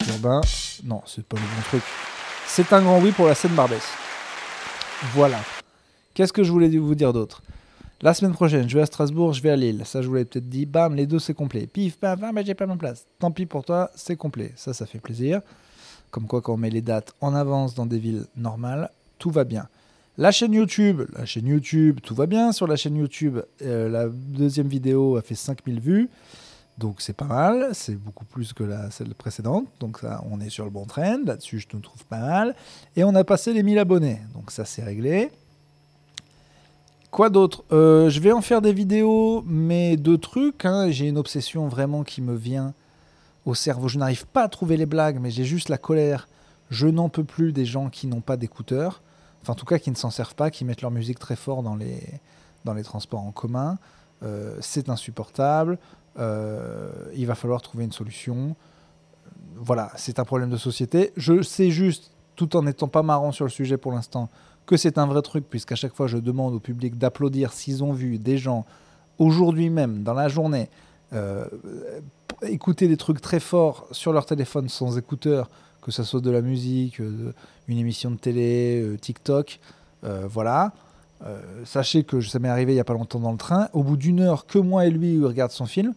Urbain, 0.07 0.41
non, 0.83 1.01
c'est 1.05 1.25
pas 1.25 1.37
le 1.37 1.41
bon 1.41 1.61
truc. 1.67 1.83
C'est 2.47 2.71
un 2.73 2.81
grand 2.81 3.01
oui 3.01 3.11
pour 3.11 3.25
la 3.25 3.35
scène 3.35 3.55
Barbès. 3.55 3.83
Voilà. 5.13 5.39
Qu'est-ce 6.13 6.33
que 6.33 6.43
je 6.43 6.51
voulais 6.51 6.69
vous 6.77 6.95
dire 6.95 7.13
d'autre? 7.13 7.41
La 8.01 8.13
semaine 8.13 8.33
prochaine, 8.33 8.69
je 8.69 8.75
vais 8.75 8.83
à 8.83 8.85
Strasbourg, 8.85 9.33
je 9.33 9.41
vais 9.41 9.49
à 9.49 9.55
Lille. 9.55 9.81
Ça, 9.85 10.01
je 10.01 10.07
vous 10.07 10.13
l'avais 10.13 10.25
peut-être 10.25 10.49
dit. 10.49 10.65
Bam, 10.65 10.95
les 10.95 11.05
deux, 11.05 11.19
c'est 11.19 11.33
complet. 11.33 11.67
Pif, 11.67 11.97
paf, 11.97 12.19
ah, 12.21 12.31
j'ai 12.43 12.53
pas 12.53 12.65
ma 12.65 12.75
place. 12.75 13.05
Tant 13.19 13.31
pis 13.31 13.45
pour 13.45 13.63
toi, 13.63 13.89
c'est 13.95 14.15
complet. 14.15 14.51
Ça, 14.55 14.73
ça 14.73 14.85
fait 14.85 14.99
plaisir. 14.99 15.41
Comme 16.11 16.27
quoi, 16.27 16.41
quand 16.41 16.53
on 16.53 16.57
met 16.57 16.69
les 16.69 16.81
dates 16.81 17.13
en 17.21 17.33
avance 17.33 17.73
dans 17.75 17.85
des 17.85 17.97
villes 17.97 18.25
normales, 18.37 18.89
tout 19.17 19.31
va 19.31 19.43
bien. 19.43 19.67
La 20.17 20.31
chaîne 20.31 20.53
YouTube, 20.53 21.01
la 21.17 21.25
chaîne 21.25 21.47
YouTube, 21.47 21.99
tout 22.01 22.15
va 22.15 22.25
bien. 22.25 22.51
Sur 22.51 22.67
la 22.67 22.75
chaîne 22.77 22.95
YouTube, 22.95 23.39
euh, 23.61 23.89
la 23.89 24.07
deuxième 24.07 24.67
vidéo 24.67 25.17
a 25.17 25.21
fait 25.21 25.35
5000 25.35 25.79
vues. 25.79 26.09
Donc 26.77 26.99
c'est 26.99 27.13
pas 27.13 27.25
mal, 27.25 27.69
c'est 27.73 27.95
beaucoup 27.95 28.25
plus 28.25 28.51
que 28.51 28.63
la, 28.63 28.91
celle 28.91 29.13
précédente. 29.15 29.65
Donc 29.79 29.99
ça, 29.99 30.21
on 30.29 30.41
est 30.41 30.49
sur 30.49 30.65
le 30.65 30.71
bon 30.71 30.85
trend, 30.85 31.19
là-dessus 31.25 31.59
je 31.59 31.67
te 31.67 31.77
trouve 31.77 32.03
pas 32.05 32.19
mal. 32.19 32.55
Et 32.95 33.03
on 33.03 33.15
a 33.15 33.23
passé 33.23 33.53
les 33.53 33.63
1000 33.63 33.79
abonnés, 33.79 34.19
donc 34.33 34.51
ça 34.51 34.65
c'est 34.65 34.83
réglé. 34.83 35.31
Quoi 37.11 37.29
d'autre? 37.29 37.63
Euh, 37.71 38.09
Je 38.09 38.19
vais 38.19 38.33
en 38.33 38.41
faire 38.41 38.61
des 38.61 38.73
vidéos, 38.73 39.41
mais 39.47 39.95
deux 39.95 40.17
trucs. 40.17 40.65
Hein. 40.65 40.91
J'ai 40.91 41.07
une 41.07 41.17
obsession 41.17 41.69
vraiment 41.69 42.03
qui 42.03 42.21
me 42.21 42.35
vient 42.35 42.73
au 43.45 43.55
cerveau. 43.55 43.87
Je 43.87 43.97
n'arrive 43.97 44.25
pas 44.25 44.43
à 44.43 44.49
trouver 44.49 44.75
les 44.75 44.85
blagues, 44.85 45.19
mais 45.21 45.31
j'ai 45.31 45.45
juste 45.45 45.69
la 45.69 45.77
colère. 45.77 46.27
Je 46.71 46.87
n'en 46.87 47.07
peux 47.07 47.23
plus 47.23 47.53
des 47.53 47.65
gens 47.65 47.89
qui 47.89 48.07
n'ont 48.07 48.19
pas 48.19 48.35
d'écouteurs. 48.35 49.01
Enfin, 49.41 49.53
en 49.53 49.55
tout 49.55 49.65
cas, 49.65 49.79
qui 49.79 49.91
ne 49.91 49.95
s'en 49.95 50.09
servent 50.09 50.35
pas, 50.35 50.51
qui 50.51 50.65
mettent 50.65 50.81
leur 50.81 50.91
musique 50.91 51.17
très 51.17 51.37
fort 51.37 51.63
dans 51.63 51.75
les, 51.75 52.01
dans 52.65 52.73
les 52.73 52.83
transports 52.83 53.21
en 53.21 53.31
commun. 53.31 53.77
Euh, 54.23 54.57
c'est 54.59 54.89
insupportable. 54.89 55.77
Euh, 56.17 56.89
il 57.15 57.25
va 57.25 57.35
falloir 57.35 57.61
trouver 57.61 57.83
une 57.83 57.91
solution. 57.91 58.55
Voilà, 59.55 59.91
c'est 59.95 60.19
un 60.19 60.25
problème 60.25 60.49
de 60.49 60.57
société. 60.57 61.11
Je 61.17 61.41
sais 61.41 61.71
juste, 61.71 62.11
tout 62.35 62.55
en 62.55 62.63
n'étant 62.63 62.87
pas 62.87 63.03
marrant 63.03 63.31
sur 63.31 63.45
le 63.45 63.51
sujet 63.51 63.77
pour 63.77 63.91
l'instant, 63.91 64.29
que 64.65 64.77
c'est 64.77 64.97
un 64.97 65.05
vrai 65.05 65.21
truc, 65.21 65.45
puisqu'à 65.49 65.75
chaque 65.75 65.93
fois 65.93 66.07
je 66.07 66.17
demande 66.17 66.53
au 66.53 66.59
public 66.59 66.97
d'applaudir 66.97 67.53
s'ils 67.53 67.83
ont 67.83 67.93
vu 67.93 68.17
des 68.17 68.37
gens 68.37 68.65
aujourd'hui 69.19 69.69
même, 69.69 70.03
dans 70.03 70.13
la 70.13 70.27
journée, 70.27 70.69
euh, 71.13 71.45
écouter 72.41 72.87
des 72.87 72.97
trucs 72.97 73.21
très 73.21 73.39
forts 73.39 73.87
sur 73.91 74.11
leur 74.11 74.25
téléphone 74.25 74.67
sans 74.67 74.97
écouteurs, 74.97 75.49
que 75.81 75.91
ce 75.91 76.03
soit 76.03 76.19
de 76.19 76.31
la 76.31 76.41
musique, 76.41 76.99
euh, 76.99 77.33
une 77.67 77.77
émission 77.77 78.11
de 78.11 78.17
télé, 78.17 78.95
TikTok, 79.01 79.59
voilà. 80.29 80.71
sachez 81.63 82.03
que 82.03 82.21
ça 82.21 82.37
m'est 82.37 82.49
arrivé 82.49 82.73
il 82.73 82.75
n'y 82.75 82.81
a 82.81 82.83
pas 82.83 82.93
longtemps 82.93 83.19
dans 83.19 83.31
le 83.31 83.39
train. 83.39 83.69
Au 83.73 83.81
bout 83.81 83.97
d'une 83.97 84.19
heure, 84.19 84.45
que 84.45 84.59
moi 84.59 84.85
et 84.85 84.91
lui 84.91 85.23
regarde 85.25 85.49
son 85.49 85.65
film, 85.65 85.95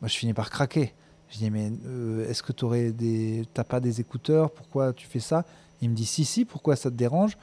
moi, 0.00 0.08
je 0.08 0.16
finis 0.16 0.34
par 0.34 0.50
craquer. 0.50 0.94
Je 1.30 1.38
dis, 1.38 1.50
mais 1.50 1.70
euh, 1.86 2.28
est-ce 2.28 2.42
que 2.42 2.52
tu 2.52 2.92
des. 2.92 3.44
Pas 3.68 3.80
des 3.80 4.00
écouteurs? 4.00 4.50
Pourquoi 4.50 4.92
tu 4.92 5.06
fais 5.06 5.20
ça? 5.20 5.44
Il 5.80 5.90
me 5.90 5.94
dit, 5.94 6.06
si, 6.06 6.24
si, 6.24 6.44
pourquoi 6.44 6.76
ça 6.76 6.90
te 6.90 6.96
dérange? 6.96 7.36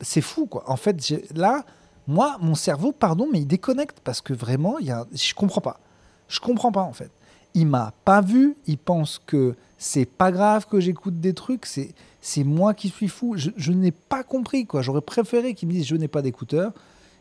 C'est 0.00 0.20
fou, 0.20 0.46
quoi. 0.46 0.68
En 0.70 0.76
fait, 0.76 0.96
là, 1.34 1.64
moi, 2.06 2.36
mon 2.40 2.54
cerveau, 2.54 2.92
pardon, 2.92 3.28
mais 3.32 3.40
il 3.40 3.46
déconnecte 3.46 4.00
parce 4.00 4.20
que 4.20 4.32
vraiment, 4.32 4.78
il 4.78 4.86
y 4.86 4.90
a, 4.90 5.06
je 5.12 5.34
comprends 5.34 5.60
pas. 5.60 5.80
Je 6.28 6.40
comprends 6.40 6.72
pas, 6.72 6.82
en 6.82 6.92
fait. 6.92 7.10
Il 7.54 7.66
m'a 7.66 7.92
pas 8.04 8.20
vu, 8.20 8.56
il 8.66 8.78
pense 8.78 9.20
que 9.24 9.54
c'est 9.78 10.06
pas 10.06 10.32
grave 10.32 10.66
que 10.66 10.80
j'écoute 10.80 11.20
des 11.20 11.34
trucs, 11.34 11.66
c'est, 11.66 11.94
c'est 12.20 12.44
moi 12.44 12.72
qui 12.72 12.88
suis 12.88 13.08
fou. 13.08 13.34
Je, 13.36 13.50
je 13.56 13.72
n'ai 13.72 13.90
pas 13.92 14.22
compris, 14.22 14.66
quoi. 14.66 14.82
J'aurais 14.82 15.02
préféré 15.02 15.54
qu'il 15.54 15.68
me 15.68 15.74
dise 15.74 15.86
je 15.86 15.96
n'ai 15.96 16.08
pas 16.08 16.22
d'écouteurs. 16.22 16.72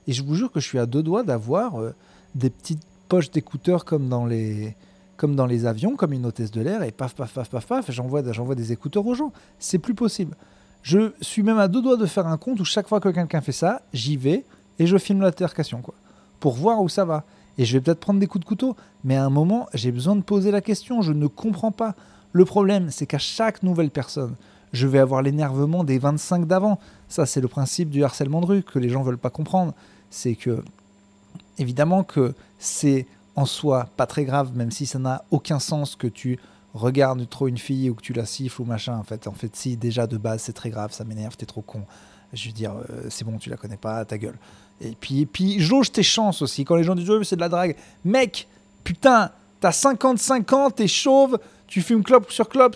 Et 0.07 0.13
je 0.13 0.23
vous 0.23 0.35
jure 0.35 0.51
que 0.51 0.59
je 0.59 0.67
suis 0.67 0.79
à 0.79 0.85
deux 0.85 1.03
doigts 1.03 1.23
d'avoir 1.23 1.79
euh, 1.79 1.93
des 2.33 2.49
petites 2.49 2.83
poches 3.11 3.29
d'écouteurs 3.29 3.83
comme 3.83 4.07
dans 4.07 4.25
les 4.25 4.73
comme 5.17 5.35
dans 5.35 5.45
les 5.45 5.65
avions, 5.65 5.97
comme 5.97 6.13
une 6.13 6.25
hôtesse 6.25 6.49
de 6.49 6.61
l'air, 6.61 6.81
et 6.81 6.91
paf, 6.91 7.13
paf, 7.13 7.33
paf, 7.33 7.49
paf, 7.49 7.67
paf, 7.67 7.91
j'envoie, 7.91 8.23
j'envoie 8.31 8.55
des 8.55 8.71
écouteurs 8.71 9.05
aux 9.05 9.13
gens. 9.13 9.33
C'est 9.59 9.79
plus 9.79 9.93
possible. 9.93 10.35
Je 10.81 11.11
suis 11.19 11.43
même 11.43 11.59
à 11.59 11.67
deux 11.67 11.81
doigts 11.81 11.97
de 11.97 12.05
faire 12.05 12.25
un 12.25 12.37
compte 12.37 12.61
où 12.61 12.65
chaque 12.65 12.87
fois 12.87 13.01
que 13.01 13.09
quelqu'un 13.09 13.41
fait 13.41 13.51
ça, 13.51 13.81
j'y 13.93 14.15
vais 14.15 14.45
et 14.79 14.87
je 14.87 14.97
filme 14.97 15.21
l'altercation, 15.21 15.81
quoi, 15.81 15.93
pour 16.39 16.53
voir 16.53 16.81
où 16.81 16.87
ça 16.87 17.03
va. 17.03 17.25
Et 17.57 17.65
je 17.65 17.73
vais 17.73 17.81
peut-être 17.81 17.99
prendre 17.99 18.19
des 18.21 18.27
coups 18.27 18.45
de 18.45 18.47
couteau, 18.47 18.77
mais 19.03 19.17
à 19.17 19.25
un 19.25 19.29
moment, 19.29 19.67
j'ai 19.73 19.91
besoin 19.91 20.15
de 20.15 20.21
poser 20.21 20.49
la 20.49 20.61
question. 20.61 21.01
Je 21.01 21.11
ne 21.11 21.27
comprends 21.27 21.71
pas. 21.71 21.95
Le 22.31 22.45
problème, 22.45 22.89
c'est 22.91 23.05
qu'à 23.05 23.19
chaque 23.19 23.61
nouvelle 23.61 23.91
personne, 23.91 24.35
je 24.71 24.87
vais 24.87 24.99
avoir 24.99 25.21
l'énervement 25.21 25.83
des 25.83 25.99
25 25.99 26.47
d'avant. 26.47 26.79
Ça, 27.09 27.25
c'est 27.25 27.41
le 27.41 27.49
principe 27.49 27.89
du 27.89 28.05
harcèlement 28.05 28.39
de 28.39 28.45
rue 28.45 28.63
que 28.63 28.79
les 28.79 28.89
gens 28.89 29.03
veulent 29.03 29.17
pas 29.17 29.29
comprendre. 29.29 29.73
C'est 30.09 30.35
que, 30.35 30.63
évidemment, 31.57 32.03
que 32.03 32.33
c'est 32.59 33.05
en 33.35 33.45
soi 33.45 33.87
pas 33.97 34.05
très 34.05 34.25
grave, 34.25 34.51
même 34.55 34.71
si 34.71 34.85
ça 34.85 34.99
n'a 34.99 35.23
aucun 35.31 35.59
sens 35.59 35.95
que 35.95 36.07
tu 36.07 36.37
regardes 36.73 37.27
trop 37.29 37.47
une 37.47 37.57
fille 37.57 37.89
ou 37.89 37.95
que 37.95 38.01
tu 38.01 38.13
la 38.13 38.25
siffles 38.25 38.61
ou 38.61 38.65
machin. 38.65 38.97
En 38.97 39.03
fait, 39.03 39.27
en 39.27 39.33
fait, 39.33 39.55
si 39.55 39.77
déjà 39.77 40.07
de 40.07 40.17
base 40.17 40.41
c'est 40.43 40.53
très 40.53 40.69
grave, 40.69 40.91
ça 40.93 41.03
m'énerve, 41.03 41.35
t'es 41.37 41.45
trop 41.45 41.61
con. 41.61 41.83
Je 42.33 42.47
veux 42.47 42.53
dire, 42.53 42.73
euh, 42.89 43.07
c'est 43.09 43.25
bon, 43.25 43.37
tu 43.37 43.49
la 43.49 43.57
connais 43.57 43.77
pas, 43.77 44.05
ta 44.05 44.17
gueule. 44.17 44.37
Et 44.79 44.95
puis, 44.99 45.21
et 45.21 45.25
puis 45.25 45.59
jauge 45.59 45.91
tes 45.91 46.03
chances 46.03 46.41
aussi. 46.41 46.63
Quand 46.65 46.75
les 46.75 46.83
gens 46.83 46.95
disent 46.95 47.09
mais 47.09 47.23
c'est 47.23 47.35
de 47.35 47.41
la 47.41 47.49
drague, 47.49 47.75
mec, 48.05 48.47
putain, 48.83 49.31
t'as 49.59 49.71
55 49.71 50.53
ans, 50.53 50.69
t'es 50.71 50.87
chauve, 50.87 51.39
tu 51.67 51.81
fumes 51.81 52.03
clope 52.03 52.31
sur 52.31 52.47
clope, 52.49 52.75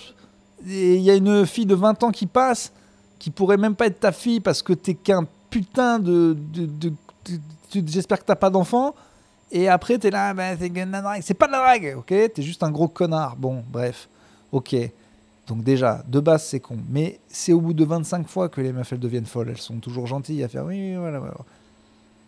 et 0.68 0.96
il 0.96 1.02
y 1.02 1.10
a 1.10 1.16
une 1.16 1.46
fille 1.46 1.66
de 1.66 1.76
20 1.76 2.04
ans 2.04 2.12
qui 2.12 2.28
passe, 2.28 2.72
qui 3.18 3.30
pourrait 3.32 3.58
même 3.58 3.76
pas 3.76 3.88
être 3.88 4.00
ta 4.02 4.12
fille 4.12 4.40
parce 4.40 4.62
que 4.62 4.74
t'es 4.74 4.94
qu'un 4.94 5.26
putain 5.50 6.00
de- 6.00 6.36
de- 6.54 6.66
de- 6.66 6.94
J'espère 7.74 8.20
que 8.20 8.26
t'as 8.26 8.36
pas 8.36 8.50
d'enfant. 8.50 8.96
Et 9.52 9.68
après, 9.68 9.98
t'es 9.98 10.10
là, 10.10 10.34
bah, 10.34 10.58
c'est 10.58 10.70
drague. 10.70 11.22
C'est 11.22 11.34
pas 11.34 11.48
de 11.48 11.52
la 11.52 11.60
drague, 11.60 11.96
ok? 11.98 12.08
T'es 12.08 12.42
juste 12.42 12.64
un 12.64 12.72
gros 12.72 12.88
connard. 12.88 13.36
Bon, 13.36 13.64
bref, 13.72 14.10
ok. 14.52 14.76
Donc 15.48 15.64
déjà, 15.64 16.04
de 16.08 16.20
base, 16.20 16.44
c'est 16.44 16.60
con. 16.60 16.78
Mais 16.90 17.20
c'est 17.28 17.54
au 17.54 17.62
bout 17.62 17.74
de 17.74 17.86
25 17.86 18.28
fois 18.28 18.50
que 18.50 18.62
les 18.62 18.74
meufs, 18.74 18.92
elles 18.92 19.00
deviennent 19.00 19.26
folles. 19.26 19.50
Elles 19.50 19.58
sont 19.58 19.78
toujours 19.78 20.08
gentilles 20.08 20.44
à 20.44 20.48
faire 20.48 20.66
oui, 20.66 20.92
oui, 20.92 20.96
voilà, 20.96 21.20
voilà. 21.20 21.36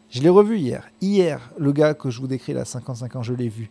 Je 0.10 0.22
l'ai 0.22 0.30
revu 0.30 0.58
hier. 0.58 0.88
Hier, 1.02 1.42
le 1.58 1.72
gars 1.72 1.94
que 1.94 2.10
je 2.10 2.22
vous 2.22 2.28
décris 2.28 2.54
là, 2.54 2.64
55 2.64 3.16
ans, 3.16 3.24
je 3.24 3.34
l'ai 3.34 3.50
vu. 3.50 3.70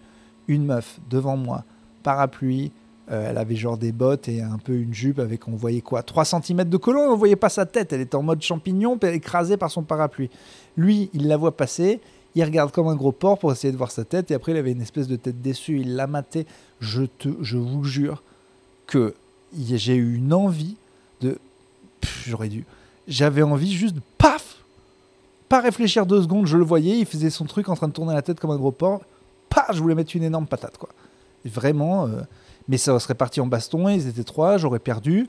Une 0.49 0.66
meuf 0.66 0.99
devant 1.09 1.37
moi, 1.37 1.64
parapluie. 2.02 2.73
Euh, 3.10 3.30
elle 3.30 3.38
avait 3.38 3.54
genre 3.54 3.78
des 3.78 3.92
bottes 3.92 4.28
et 4.28 4.42
un 4.42 4.58
peu 4.58 4.75
une 4.75 4.92
jupe 4.92 5.20
avec, 5.20 5.46
on 5.46 5.52
voyait 5.52 5.80
quoi 5.80 6.02
3 6.02 6.25
cm 6.25 6.64
de 6.64 6.76
colon, 6.76 7.02
on 7.02 7.16
voyait 7.16 7.36
pas 7.36 7.48
sa 7.48 7.64
tête. 7.64 7.92
Elle 7.92 8.00
était 8.00 8.16
en 8.16 8.22
mode 8.22 8.42
champignon, 8.42 8.98
écrasée 8.98 9.56
par 9.56 9.70
son 9.70 9.82
parapluie. 9.82 10.30
Lui, 10.76 11.08
il 11.14 11.28
la 11.28 11.36
voit 11.36 11.56
passer. 11.56 12.00
Il 12.34 12.44
regarde 12.44 12.72
comme 12.72 12.88
un 12.88 12.96
gros 12.96 13.12
porc 13.12 13.38
pour 13.38 13.52
essayer 13.52 13.72
de 13.72 13.78
voir 13.78 13.90
sa 13.92 14.04
tête. 14.04 14.30
Et 14.30 14.34
après, 14.34 14.52
il 14.52 14.58
avait 14.58 14.72
une 14.72 14.82
espèce 14.82 15.06
de 15.06 15.16
tête 15.16 15.40
déçue. 15.40 15.80
Il 15.80 15.94
l'a 15.94 16.06
maté. 16.06 16.46
Je, 16.80 17.04
te, 17.04 17.28
je 17.40 17.56
vous 17.56 17.84
jure 17.84 18.22
que 18.86 19.14
j'ai 19.56 19.94
eu 19.94 20.16
une 20.16 20.32
envie 20.32 20.76
de. 21.20 21.38
J'aurais 22.26 22.48
dû. 22.48 22.64
J'avais 23.08 23.42
envie 23.42 23.72
juste 23.72 23.96
paf 24.18 24.56
Pas 25.48 25.60
réfléchir 25.60 26.06
deux 26.06 26.22
secondes, 26.22 26.46
je 26.46 26.56
le 26.56 26.64
voyais, 26.64 26.98
il 26.98 27.06
faisait 27.06 27.30
son 27.30 27.44
truc 27.44 27.68
en 27.68 27.76
train 27.76 27.86
de 27.86 27.92
tourner 27.92 28.14
la 28.14 28.22
tête 28.22 28.40
comme 28.40 28.50
un 28.50 28.56
gros 28.56 28.72
porc. 28.72 29.02
Paf 29.48 29.75
Je 29.75 29.80
voulais 29.80 29.94
mettre 29.94 30.14
une 30.16 30.25
énorme 30.25 30.46
patate, 30.46 30.76
quoi. 30.76 30.88
Vraiment. 31.44 32.06
euh, 32.08 32.22
Mais 32.68 32.78
ça 32.78 32.99
serait 32.99 33.14
parti 33.14 33.40
en 33.40 33.46
baston, 33.46 33.88
ils 33.88 34.08
étaient 34.08 34.25
trois, 34.25 34.56
j'aurais 34.58 34.78
perdu. 34.80 35.28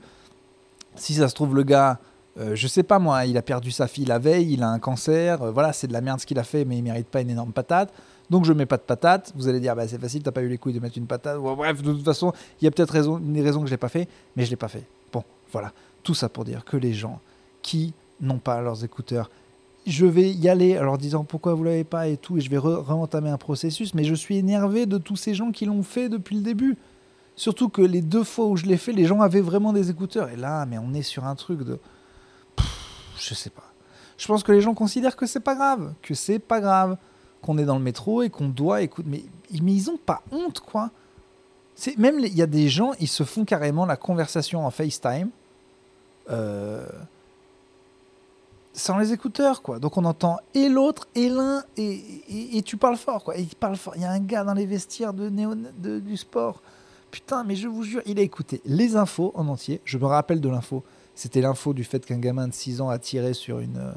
Si 0.96 1.14
ça 1.14 1.28
se 1.28 1.34
trouve, 1.34 1.54
le 1.54 1.62
gars, 1.62 1.98
euh, 2.38 2.56
je 2.56 2.66
sais 2.66 2.82
pas 2.82 2.98
moi, 2.98 3.24
il 3.26 3.36
a 3.36 3.42
perdu 3.42 3.70
sa 3.70 3.86
fille 3.86 4.04
la 4.04 4.18
veille, 4.18 4.52
il 4.52 4.62
a 4.62 4.68
un 4.68 4.78
cancer, 4.78 5.42
euh, 5.42 5.50
voilà, 5.52 5.72
c'est 5.72 5.86
de 5.86 5.92
la 5.92 6.00
merde 6.00 6.20
ce 6.20 6.26
qu'il 6.26 6.38
a 6.38 6.44
fait, 6.44 6.64
mais 6.64 6.78
il 6.78 6.82
mérite 6.82 7.06
pas 7.06 7.20
une 7.20 7.30
énorme 7.30 7.52
patate. 7.52 7.92
Donc 8.30 8.44
je 8.44 8.52
mets 8.52 8.66
pas 8.66 8.76
de 8.76 8.82
patate. 8.82 9.32
Vous 9.36 9.48
allez 9.48 9.60
dire, 9.60 9.74
bah, 9.74 9.88
c'est 9.88 10.00
facile, 10.00 10.22
t'as 10.22 10.32
pas 10.32 10.42
eu 10.42 10.48
les 10.48 10.58
couilles 10.58 10.74
de 10.74 10.80
mettre 10.80 10.98
une 10.98 11.06
patate. 11.06 11.38
Bref, 11.38 11.80
de 11.82 11.92
toute 11.92 12.04
façon, 12.04 12.32
il 12.60 12.64
y 12.64 12.68
a 12.68 12.70
peut-être 12.70 12.90
raison, 12.90 13.18
une 13.18 13.40
raison 13.40 13.60
que 13.60 13.66
je 13.66 13.70
l'ai 13.70 13.78
pas 13.78 13.88
fait, 13.88 14.08
mais 14.36 14.44
je 14.44 14.50
l'ai 14.50 14.56
pas 14.56 14.68
fait. 14.68 14.84
Bon, 15.12 15.22
voilà. 15.52 15.72
Tout 16.02 16.14
ça 16.14 16.28
pour 16.28 16.44
dire 16.44 16.64
que 16.64 16.76
les 16.76 16.92
gens 16.92 17.20
qui 17.62 17.94
n'ont 18.20 18.38
pas 18.38 18.60
leurs 18.60 18.84
écouteurs, 18.84 19.30
je 19.86 20.04
vais 20.04 20.30
y 20.30 20.48
aller 20.48 20.78
en 20.78 20.82
leur 20.82 20.98
disant 20.98 21.24
pourquoi 21.24 21.54
vous 21.54 21.64
l'avez 21.64 21.84
pas 21.84 22.08
et 22.08 22.16
tout, 22.18 22.36
et 22.36 22.40
je 22.40 22.50
vais 22.50 22.58
re- 22.58 22.82
re-entamer 22.82 23.30
un 23.30 23.38
processus, 23.38 23.94
mais 23.94 24.04
je 24.04 24.14
suis 24.14 24.36
énervé 24.36 24.84
de 24.84 24.98
tous 24.98 25.16
ces 25.16 25.34
gens 25.34 25.50
qui 25.50 25.64
l'ont 25.64 25.82
fait 25.82 26.08
depuis 26.10 26.36
le 26.36 26.42
début. 26.42 26.76
Surtout 27.38 27.68
que 27.68 27.82
les 27.82 28.02
deux 28.02 28.24
fois 28.24 28.46
où 28.46 28.56
je 28.56 28.66
l'ai 28.66 28.76
fait, 28.76 28.90
les 28.90 29.04
gens 29.04 29.20
avaient 29.20 29.40
vraiment 29.40 29.72
des 29.72 29.90
écouteurs. 29.90 30.28
Et 30.28 30.34
là, 30.34 30.66
mais 30.66 30.76
on 30.76 30.92
est 30.92 31.02
sur 31.02 31.24
un 31.24 31.36
truc 31.36 31.62
de. 31.62 31.78
Pff, 32.56 33.14
je 33.16 33.32
sais 33.32 33.50
pas. 33.50 33.62
Je 34.16 34.26
pense 34.26 34.42
que 34.42 34.50
les 34.50 34.60
gens 34.60 34.74
considèrent 34.74 35.14
que 35.14 35.24
c'est 35.24 35.38
pas 35.38 35.54
grave, 35.54 35.94
que 36.02 36.14
c'est 36.14 36.40
pas 36.40 36.60
grave, 36.60 36.96
qu'on 37.40 37.56
est 37.56 37.64
dans 37.64 37.78
le 37.78 37.84
métro 37.84 38.22
et 38.22 38.28
qu'on 38.28 38.48
doit 38.48 38.82
écouter. 38.82 39.08
Mais, 39.08 39.24
ils 39.52 39.88
ont 39.88 39.98
pas 39.98 40.22
honte, 40.32 40.58
quoi. 40.58 40.90
Même 41.96 42.18
il 42.18 42.34
y 42.34 42.42
a 42.42 42.46
des 42.46 42.68
gens, 42.68 42.90
ils 42.98 43.06
se 43.06 43.22
font 43.22 43.44
carrément 43.44 43.86
la 43.86 43.96
conversation 43.96 44.66
en 44.66 44.70
FaceTime 44.72 45.30
euh, 46.30 46.84
sans 48.72 48.98
les 48.98 49.12
écouteurs, 49.12 49.62
quoi. 49.62 49.78
Donc 49.78 49.96
on 49.96 50.04
entend 50.04 50.38
et 50.54 50.68
l'autre 50.68 51.06
et 51.14 51.28
l'un 51.28 51.62
et, 51.76 52.62
tu 52.64 52.76
parles 52.76 52.96
fort, 52.96 53.22
quoi. 53.22 53.38
Et 53.38 53.42
il 53.42 53.54
parle 53.54 53.76
fort. 53.76 53.92
Il 53.94 54.02
y 54.02 54.04
a 54.04 54.10
un 54.10 54.18
gars 54.18 54.42
dans 54.42 54.54
les 54.54 54.66
vestiaires 54.66 55.12
de 55.12 55.28
néo, 55.28 55.54
de- 55.54 56.00
du 56.00 56.16
sport. 56.16 56.60
Putain, 57.10 57.44
mais 57.44 57.56
je 57.56 57.68
vous 57.68 57.84
jure, 57.84 58.02
il 58.06 58.18
a 58.18 58.22
écouté 58.22 58.60
les 58.64 58.96
infos 58.96 59.32
en 59.34 59.48
entier. 59.48 59.80
Je 59.84 59.98
me 59.98 60.06
rappelle 60.06 60.40
de 60.40 60.48
l'info. 60.48 60.84
C'était 61.14 61.40
l'info 61.40 61.72
du 61.72 61.84
fait 61.84 62.04
qu'un 62.04 62.18
gamin 62.18 62.48
de 62.48 62.54
6 62.54 62.80
ans 62.80 62.90
a 62.90 62.98
tiré 62.98 63.32
sur 63.32 63.60
une, 63.60 63.78
euh, 63.78 63.92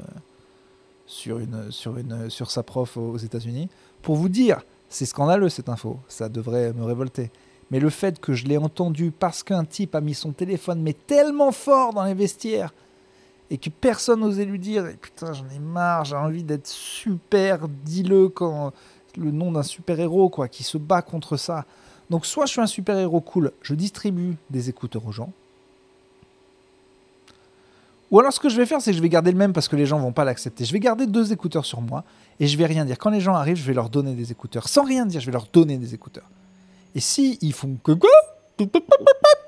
sur 1.06 1.38
une, 1.38 1.70
sur 1.70 1.98
une, 1.98 2.30
sur 2.30 2.50
sa 2.50 2.62
prof 2.62 2.96
aux 2.96 3.18
États-Unis. 3.18 3.68
Pour 4.00 4.16
vous 4.16 4.28
dire, 4.28 4.62
c'est 4.88 5.06
scandaleux 5.06 5.48
cette 5.48 5.68
info. 5.68 5.98
Ça 6.08 6.28
devrait 6.28 6.72
me 6.72 6.84
révolter. 6.84 7.30
Mais 7.70 7.80
le 7.80 7.90
fait 7.90 8.20
que 8.20 8.34
je 8.34 8.46
l'ai 8.46 8.58
entendu 8.58 9.10
parce 9.10 9.42
qu'un 9.42 9.64
type 9.64 9.94
a 9.94 10.00
mis 10.00 10.14
son 10.14 10.32
téléphone 10.32 10.82
mais 10.82 10.92
tellement 10.92 11.52
fort 11.52 11.94
dans 11.94 12.04
les 12.04 12.12
vestiaires 12.12 12.74
et 13.50 13.56
que 13.56 13.70
personne 13.70 14.20
n'osait 14.20 14.44
lui 14.44 14.58
dire 14.58 14.84
putain 15.00 15.32
j'en 15.32 15.48
ai 15.48 15.58
marre, 15.58 16.04
j'ai 16.04 16.16
envie 16.16 16.44
d'être 16.44 16.66
super, 16.66 17.68
dis-le 17.68 18.28
quand 18.28 18.72
le 19.16 19.30
nom 19.30 19.52
d'un 19.52 19.62
super 19.62 19.98
héros 20.00 20.28
quoi, 20.28 20.48
qui 20.48 20.62
se 20.64 20.76
bat 20.76 21.00
contre 21.00 21.36
ça. 21.38 21.64
Donc 22.12 22.26
soit 22.26 22.44
je 22.44 22.52
suis 22.52 22.60
un 22.60 22.66
super 22.66 22.98
héros 22.98 23.22
cool, 23.22 23.52
je 23.62 23.74
distribue 23.74 24.36
des 24.50 24.68
écouteurs 24.68 25.06
aux 25.06 25.12
gens. 25.12 25.32
Ou 28.10 28.20
alors 28.20 28.34
ce 28.34 28.38
que 28.38 28.50
je 28.50 28.56
vais 28.58 28.66
faire, 28.66 28.82
c'est 28.82 28.90
que 28.90 28.96
je 28.98 29.00
vais 29.00 29.08
garder 29.08 29.32
le 29.32 29.38
même 29.38 29.54
parce 29.54 29.66
que 29.66 29.76
les 29.76 29.86
gens 29.86 29.98
vont 29.98 30.12
pas 30.12 30.26
l'accepter. 30.26 30.66
Je 30.66 30.74
vais 30.74 30.78
garder 30.78 31.06
deux 31.06 31.32
écouteurs 31.32 31.64
sur 31.64 31.80
moi 31.80 32.04
et 32.38 32.48
je 32.48 32.58
vais 32.58 32.66
rien 32.66 32.84
dire. 32.84 32.98
Quand 32.98 33.08
les 33.08 33.22
gens 33.22 33.34
arrivent, 33.34 33.56
je 33.56 33.64
vais 33.64 33.72
leur 33.72 33.88
donner 33.88 34.12
des 34.12 34.30
écouteurs. 34.30 34.68
Sans 34.68 34.84
rien 34.84 35.06
dire, 35.06 35.22
je 35.22 35.26
vais 35.26 35.32
leur 35.32 35.46
donner 35.50 35.78
des 35.78 35.94
écouteurs. 35.94 36.28
Et 36.94 37.00
si 37.00 37.38
ils 37.40 37.54
font 37.54 37.78
que 37.82 37.92
quoi? 37.92 38.10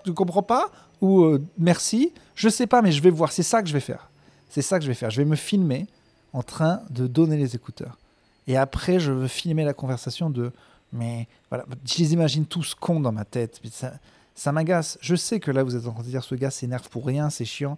Je 0.07 0.13
comprends 0.13 0.43
pas? 0.43 0.71
Ou 1.03 1.21
euh, 1.23 1.45
merci, 1.59 2.13
je 2.35 2.49
sais 2.49 2.67
pas, 2.67 2.81
mais 2.81 2.93
je 2.93 3.03
vais 3.03 3.11
voir. 3.11 3.31
C'est 3.31 3.43
ça 3.43 3.61
que 3.61 3.69
je 3.69 3.75
vais 3.75 3.81
faire. 3.81 4.09
C'est 4.49 4.63
ça 4.63 4.79
que 4.79 4.85
je 4.85 4.89
vais 4.89 4.95
faire. 4.95 5.11
Je 5.11 5.21
vais 5.21 5.29
me 5.29 5.37
filmer 5.37 5.87
en 6.33 6.43
train 6.43 6.81
de 6.89 7.07
donner 7.07 7.37
les 7.37 7.55
écouteurs. 7.55 7.99
Et 8.47 8.57
après, 8.57 9.01
je 9.01 9.13
veux 9.13 9.29
filmer 9.29 9.65
la 9.65 9.75
conversation 9.75 10.31
de 10.31 10.51
mais 10.95 11.29
voilà, 11.51 11.67
je 11.85 11.99
les 11.99 12.13
imagine 12.15 12.47
tous 12.47 12.75
cons 12.75 13.01
dans 13.01 13.13
ma 13.13 13.27
tête. 13.27 13.61
Ça, 13.71 13.93
ça 14.35 14.53
m'agace. 14.53 14.97
Je 15.03 15.15
sais 15.15 15.41
que 15.41 15.51
là, 15.51 15.63
vous 15.63 15.77
êtes 15.77 15.87
en 15.87 15.93
train 15.93 16.03
de 16.03 16.09
dire 16.09 16.25
ce 16.25 16.35
gars 16.35 16.51
s'énerve 16.51 16.89
pour 16.89 17.05
rien, 17.05 17.29
c'est 17.29 17.45
chiant. 17.45 17.77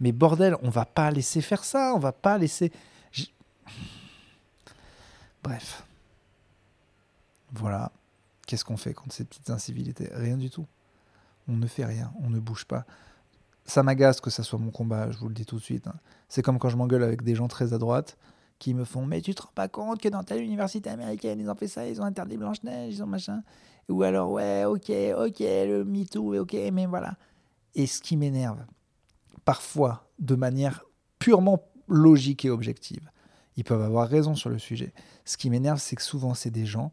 Mais 0.00 0.12
bordel, 0.12 0.56
on 0.62 0.70
va 0.70 0.84
pas 0.84 1.10
laisser 1.10 1.40
faire 1.40 1.64
ça. 1.64 1.92
On 1.94 1.98
va 1.98 2.12
pas 2.12 2.38
laisser. 2.38 2.70
J- 3.10 3.32
Bref. 5.42 5.84
Voilà. 7.52 7.90
Qu'est-ce 8.46 8.64
qu'on 8.64 8.76
fait 8.76 8.94
contre 8.94 9.14
ces 9.14 9.24
petites 9.24 9.50
incivilités? 9.50 10.08
Rien 10.12 10.36
du 10.36 10.50
tout. 10.50 10.66
On 11.48 11.52
ne 11.56 11.66
fait 11.66 11.84
rien. 11.84 12.12
On 12.22 12.30
ne 12.30 12.38
bouge 12.38 12.64
pas. 12.64 12.84
Ça 13.64 13.82
m'agace 13.82 14.20
que 14.20 14.30
ça 14.30 14.42
soit 14.42 14.58
mon 14.58 14.70
combat, 14.70 15.10
je 15.10 15.18
vous 15.18 15.28
le 15.28 15.34
dis 15.34 15.44
tout 15.44 15.56
de 15.56 15.62
suite. 15.62 15.86
hein. 15.86 15.94
C'est 16.28 16.42
comme 16.42 16.58
quand 16.58 16.68
je 16.70 16.76
m'engueule 16.76 17.02
avec 17.02 17.22
des 17.22 17.34
gens 17.34 17.48
très 17.48 17.72
à 17.74 17.78
droite 17.78 18.16
qui 18.58 18.74
me 18.74 18.84
font 18.84 19.06
Mais 19.06 19.20
tu 19.20 19.34
te 19.34 19.42
rends 19.42 19.52
pas 19.54 19.68
compte 19.68 20.00
que 20.00 20.08
dans 20.08 20.24
telle 20.24 20.42
université 20.42 20.90
américaine, 20.90 21.40
ils 21.40 21.48
ont 21.50 21.54
fait 21.54 21.68
ça, 21.68 21.86
ils 21.88 22.00
ont 22.00 22.04
interdit 22.04 22.36
Blanche-Neige, 22.36 22.94
ils 22.94 23.02
ont 23.02 23.06
machin. 23.06 23.42
Ou 23.88 24.02
alors, 24.02 24.30
ouais, 24.32 24.64
ok, 24.64 24.90
ok, 25.16 25.40
le 25.40 25.84
MeToo, 25.84 26.40
ok, 26.40 26.56
mais 26.72 26.86
voilà. 26.86 27.16
Et 27.74 27.86
ce 27.86 28.00
qui 28.00 28.16
m'énerve, 28.16 28.64
parfois, 29.44 30.10
de 30.18 30.34
manière 30.34 30.84
purement 31.18 31.62
logique 31.86 32.44
et 32.44 32.50
objective, 32.50 33.10
ils 33.56 33.64
peuvent 33.64 33.82
avoir 33.82 34.08
raison 34.08 34.34
sur 34.34 34.50
le 34.50 34.58
sujet. 34.58 34.92
Ce 35.24 35.36
qui 35.36 35.48
m'énerve, 35.50 35.78
c'est 35.78 35.96
que 35.96 36.02
souvent, 36.02 36.34
c'est 36.34 36.50
des 36.50 36.66
gens 36.66 36.92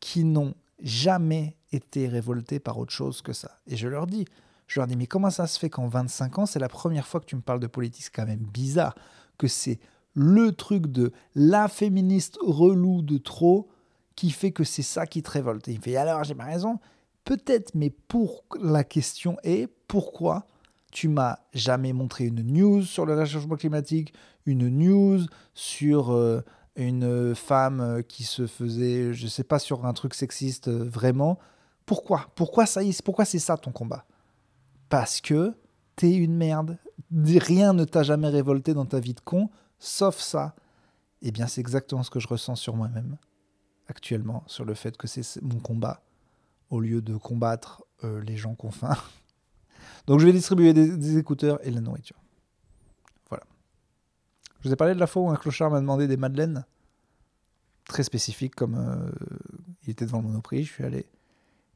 qui 0.00 0.24
n'ont 0.24 0.54
jamais 0.82 1.56
été 1.72 2.08
révoltés 2.08 2.58
par 2.58 2.78
autre 2.78 2.92
chose 2.92 3.22
que 3.22 3.32
ça. 3.32 3.58
Et 3.66 3.76
je 3.76 3.88
leur 3.88 4.06
dis, 4.06 4.26
Je 4.66 4.80
leur 4.80 4.86
dis, 4.86 4.96
mais 4.96 5.06
comment 5.06 5.30
ça 5.30 5.46
se 5.46 5.58
fait 5.58 5.70
qu'en 5.70 5.88
25 5.88 6.38
ans, 6.38 6.46
c'est 6.46 6.58
la 6.58 6.68
première 6.68 7.06
fois 7.06 7.20
que 7.20 7.26
tu 7.26 7.36
me 7.36 7.42
parles 7.42 7.60
de 7.60 7.66
politique? 7.66 8.04
C'est 8.04 8.14
quand 8.14 8.26
même 8.26 8.38
bizarre 8.38 8.94
que 9.38 9.46
c'est 9.46 9.78
le 10.14 10.52
truc 10.52 10.86
de 10.86 11.12
la 11.34 11.68
féministe 11.68 12.38
relou 12.40 13.02
de 13.02 13.18
trop 13.18 13.68
qui 14.16 14.30
fait 14.30 14.52
que 14.52 14.64
c'est 14.64 14.82
ça 14.82 15.06
qui 15.06 15.22
te 15.22 15.30
révolte. 15.30 15.68
Et 15.68 15.72
il 15.72 15.80
fait, 15.80 15.96
alors 15.96 16.24
j'ai 16.24 16.34
pas 16.34 16.44
raison 16.44 16.78
Peut-être, 17.24 17.74
mais 17.74 17.88
pour 17.88 18.44
la 18.60 18.84
question 18.84 19.38
est, 19.42 19.68
pourquoi 19.88 20.46
tu 20.92 21.08
m'as 21.08 21.38
jamais 21.54 21.92
montré 21.92 22.24
une 22.24 22.42
news 22.42 22.82
sur 22.82 23.06
le 23.06 23.14
réchauffement 23.14 23.56
climatique, 23.56 24.12
une 24.44 24.68
news 24.68 25.20
sur 25.54 26.12
euh, 26.12 26.42
une 26.76 27.34
femme 27.34 28.02
qui 28.06 28.24
se 28.24 28.46
faisait, 28.46 29.14
je 29.14 29.26
sais 29.26 29.42
pas, 29.42 29.58
sur 29.58 29.86
un 29.86 29.94
truc 29.94 30.12
sexiste 30.12 30.68
euh, 30.68 30.84
vraiment? 30.84 31.38
Pourquoi? 31.86 32.30
Pourquoi 32.34 32.66
ça 32.66 32.82
Pourquoi 33.02 33.24
c'est 33.24 33.38
ça 33.38 33.56
ton 33.56 33.72
combat? 33.72 34.04
Parce 34.90 35.22
que 35.22 35.54
t'es 35.96 36.14
une 36.14 36.36
merde. 36.36 36.76
Rien 37.10 37.72
ne 37.72 37.84
t'a 37.84 38.02
jamais 38.02 38.28
révolté 38.28 38.74
dans 38.74 38.86
ta 38.86 39.00
vie 39.00 39.14
de 39.14 39.20
con, 39.20 39.48
sauf 39.84 40.18
ça. 40.18 40.54
Eh 41.22 41.30
bien, 41.30 41.46
c'est 41.46 41.60
exactement 41.60 42.02
ce 42.02 42.10
que 42.10 42.20
je 42.20 42.28
ressens 42.28 42.56
sur 42.56 42.76
moi-même 42.76 43.16
actuellement, 43.88 44.44
sur 44.46 44.64
le 44.64 44.74
fait 44.74 44.96
que 44.96 45.06
c'est 45.06 45.42
mon 45.42 45.58
combat, 45.58 46.02
au 46.70 46.80
lieu 46.80 47.02
de 47.02 47.16
combattre 47.16 47.84
euh, 48.02 48.20
les 48.22 48.36
gens 48.36 48.54
qu'on 48.54 48.70
faim. 48.70 48.96
Donc, 50.06 50.20
je 50.20 50.26
vais 50.26 50.32
distribuer 50.32 50.72
des, 50.72 51.18
écouteurs 51.18 51.64
et 51.66 51.70
de 51.70 51.74
la 51.74 51.80
nourriture. 51.80 52.16
Voilà. 53.28 53.44
Je 54.60 54.68
vous 54.68 54.72
ai 54.72 54.76
parlé 54.76 54.94
de 54.94 55.00
la 55.00 55.06
fois 55.06 55.22
où 55.22 55.30
un 55.30 55.36
clochard 55.36 55.70
m'a 55.70 55.80
demandé 55.80 56.06
des 56.06 56.16
madeleines 56.16 56.64
très 57.86 58.02
spécifiques, 58.02 58.54
comme 58.54 58.76
euh, 58.76 59.10
il 59.82 59.90
était 59.90 60.06
devant 60.06 60.18
le 60.18 60.28
monoprix, 60.28 60.64
je 60.64 60.72
suis 60.72 60.84
allé. 60.84 61.06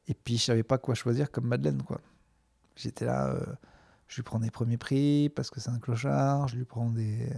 Et 0.07 0.15
puis, 0.15 0.38
je 0.38 0.45
savais 0.45 0.62
pas 0.62 0.79
quoi 0.79 0.95
choisir 0.95 1.31
comme 1.31 1.47
madeleine, 1.47 1.83
quoi. 1.83 2.00
J'étais 2.77 3.05
là, 3.05 3.29
euh, 3.29 3.45
je 4.09 4.17
lui 4.17 4.23
prends 4.23 4.38
des 4.38 4.50
premiers 4.50 4.79
prix 4.79 5.29
parce 5.31 5.50
que 5.50 5.61
c'est 5.61 5.71
un 5.71 5.79
clochard, 5.79 6.49
je 6.49 6.57
lui 6.57 6.65
prends 6.65 6.91
des, 6.91 7.29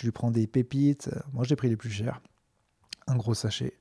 je 0.00 0.06
lui 0.06 0.12
prends 0.12 0.30
des 0.30 0.46
pépites. 0.46 1.10
Moi, 1.34 1.44
j'ai 1.44 1.56
pris 1.56 1.68
les 1.68 1.76
plus 1.76 1.90
chers. 1.90 2.22
Un 3.06 3.16
gros 3.16 3.34
sachet. 3.34 3.78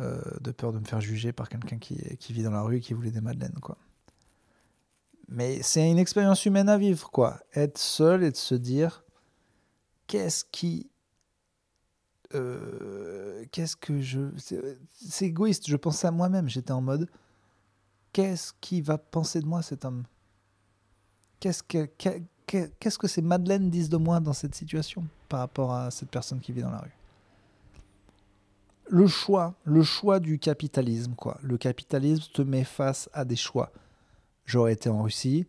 Euh, 0.00 0.22
de 0.40 0.50
peur 0.50 0.72
de 0.72 0.78
me 0.78 0.84
faire 0.84 1.02
juger 1.02 1.32
par 1.32 1.50
quelqu'un 1.50 1.76
qui, 1.76 1.94
vit 2.30 2.42
dans 2.42 2.50
la 2.50 2.62
rue 2.62 2.80
qui 2.80 2.94
voulait 2.94 3.10
des 3.10 3.20
madeleines, 3.20 3.58
quoi. 3.60 3.76
Mais 5.28 5.62
c'est 5.62 5.90
une 5.90 5.98
expérience 5.98 6.46
humaine 6.46 6.70
à 6.70 6.78
vivre, 6.78 7.10
quoi. 7.10 7.38
Être 7.54 7.76
seul 7.76 8.24
et 8.24 8.30
de 8.30 8.36
se 8.36 8.54
dire 8.54 9.04
qu'est-ce 10.06 10.46
qui. 10.50 10.90
Euh, 12.34 13.44
qu'est-ce 13.52 13.76
que 13.76 14.00
je. 14.00 14.20
C'est 14.38 15.26
égoïste, 15.26 15.68
je 15.68 15.76
pensais 15.76 16.06
à 16.06 16.12
moi-même. 16.12 16.48
J'étais 16.48 16.72
en 16.72 16.80
mode 16.80 17.10
qu'est-ce 18.14 18.54
qui 18.62 18.80
va 18.80 18.96
penser 18.96 19.40
de 19.40 19.46
moi 19.46 19.60
cet 19.60 19.84
homme? 19.84 20.04
Qu'est-ce 21.40 21.62
que. 21.62 21.90
Qu'est-ce 22.46 22.98
que 22.98 23.08
ces 23.08 23.22
madeleines 23.22 23.70
disent 23.70 23.88
de 23.88 23.96
moi 23.96 24.20
dans 24.20 24.32
cette 24.32 24.54
situation 24.54 25.04
par 25.28 25.40
rapport 25.40 25.72
à 25.72 25.90
cette 25.90 26.10
personne 26.10 26.40
qui 26.40 26.52
vit 26.52 26.62
dans 26.62 26.70
la 26.70 26.80
rue? 26.80 26.94
Le 28.88 29.06
choix, 29.06 29.54
le 29.64 29.82
choix 29.82 30.20
du 30.20 30.38
capitalisme, 30.38 31.14
quoi. 31.14 31.38
Le 31.42 31.56
capitalisme 31.56 32.24
te 32.32 32.42
met 32.42 32.64
face 32.64 33.08
à 33.14 33.24
des 33.24 33.36
choix. 33.36 33.72
J'aurais 34.44 34.74
été 34.74 34.90
en 34.90 35.02
Russie, 35.02 35.46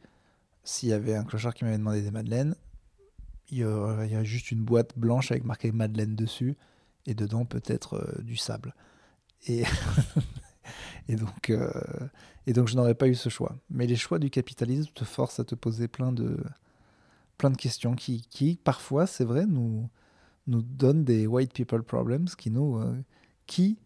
s'il 0.63 0.89
y 0.89 0.93
avait 0.93 1.15
un 1.15 1.25
clochard 1.25 1.53
qui 1.53 1.65
m'avait 1.65 1.77
demandé 1.77 2.01
des 2.01 2.11
madeleines, 2.11 2.55
il 3.49 3.57
y 3.57 3.65
aurait 3.65 4.23
juste 4.23 4.51
une 4.51 4.63
boîte 4.63 4.97
blanche 4.97 5.31
avec 5.31 5.43
marqué 5.43 5.71
Madeleine 5.71 6.15
dessus, 6.15 6.55
et 7.05 7.13
dedans 7.13 7.45
peut-être 7.45 7.95
euh, 7.95 8.21
du 8.21 8.37
sable. 8.37 8.73
Et, 11.09 11.17
donc, 11.17 11.49
euh, 11.49 11.69
et 12.47 12.53
donc 12.53 12.69
je 12.69 12.77
n'aurais 12.77 12.95
pas 12.95 13.09
eu 13.09 13.15
ce 13.15 13.27
choix. 13.27 13.57
Mais 13.69 13.85
les 13.85 13.97
choix 13.97 14.19
du 14.19 14.29
capitalisme 14.29 14.89
te 14.95 15.03
forcent 15.03 15.41
à 15.41 15.43
te 15.43 15.53
poser 15.53 15.89
plein 15.89 16.13
de, 16.13 16.41
plein 17.37 17.49
de 17.49 17.57
questions 17.57 17.95
qui, 17.95 18.27
qui 18.29 18.59
parfois, 18.63 19.07
c'est 19.07 19.25
vrai, 19.25 19.45
nous, 19.45 19.89
nous 20.47 20.61
donnent 20.61 21.03
des 21.03 21.27
white 21.27 21.53
people 21.53 21.83
problems, 21.83 22.27
qui 22.37 22.51
nous... 22.51 22.77
Euh, 22.77 22.95
qui, 23.45 23.77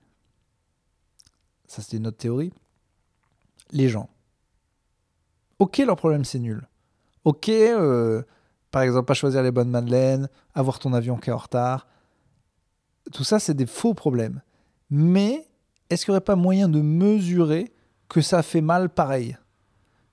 ça 1.67 1.81
c'était 1.81 1.99
notre 1.99 2.17
théorie, 2.17 2.53
les 3.71 3.89
gens 3.89 4.09
Ok, 5.59 5.79
leur 5.79 5.95
problème, 5.95 6.23
c'est 6.23 6.39
nul. 6.39 6.67
Ok, 7.23 7.49
euh, 7.49 8.21
par 8.69 8.83
exemple, 8.83 9.05
pas 9.05 9.15
choisir 9.15 9.41
les 9.41 9.51
bonnes 9.51 9.71
madeleines, 9.71 10.29
avoir 10.53 10.77
ton 10.77 10.93
avion 10.93 11.17
qui 11.17 11.29
est 11.29 11.33
en 11.33 11.37
retard. 11.37 11.87
Tout 13.11 13.23
ça, 13.23 13.39
c'est 13.39 13.55
des 13.55 13.65
faux 13.65 13.95
problèmes. 13.95 14.41
Mais 14.91 15.47
est-ce 15.89 16.05
qu'il 16.05 16.11
n'y 16.11 16.17
aurait 16.17 16.23
pas 16.23 16.35
moyen 16.35 16.69
de 16.69 16.81
mesurer 16.81 17.73
que 18.07 18.21
ça 18.21 18.43
fait 18.43 18.61
mal 18.61 18.89
pareil? 18.89 19.35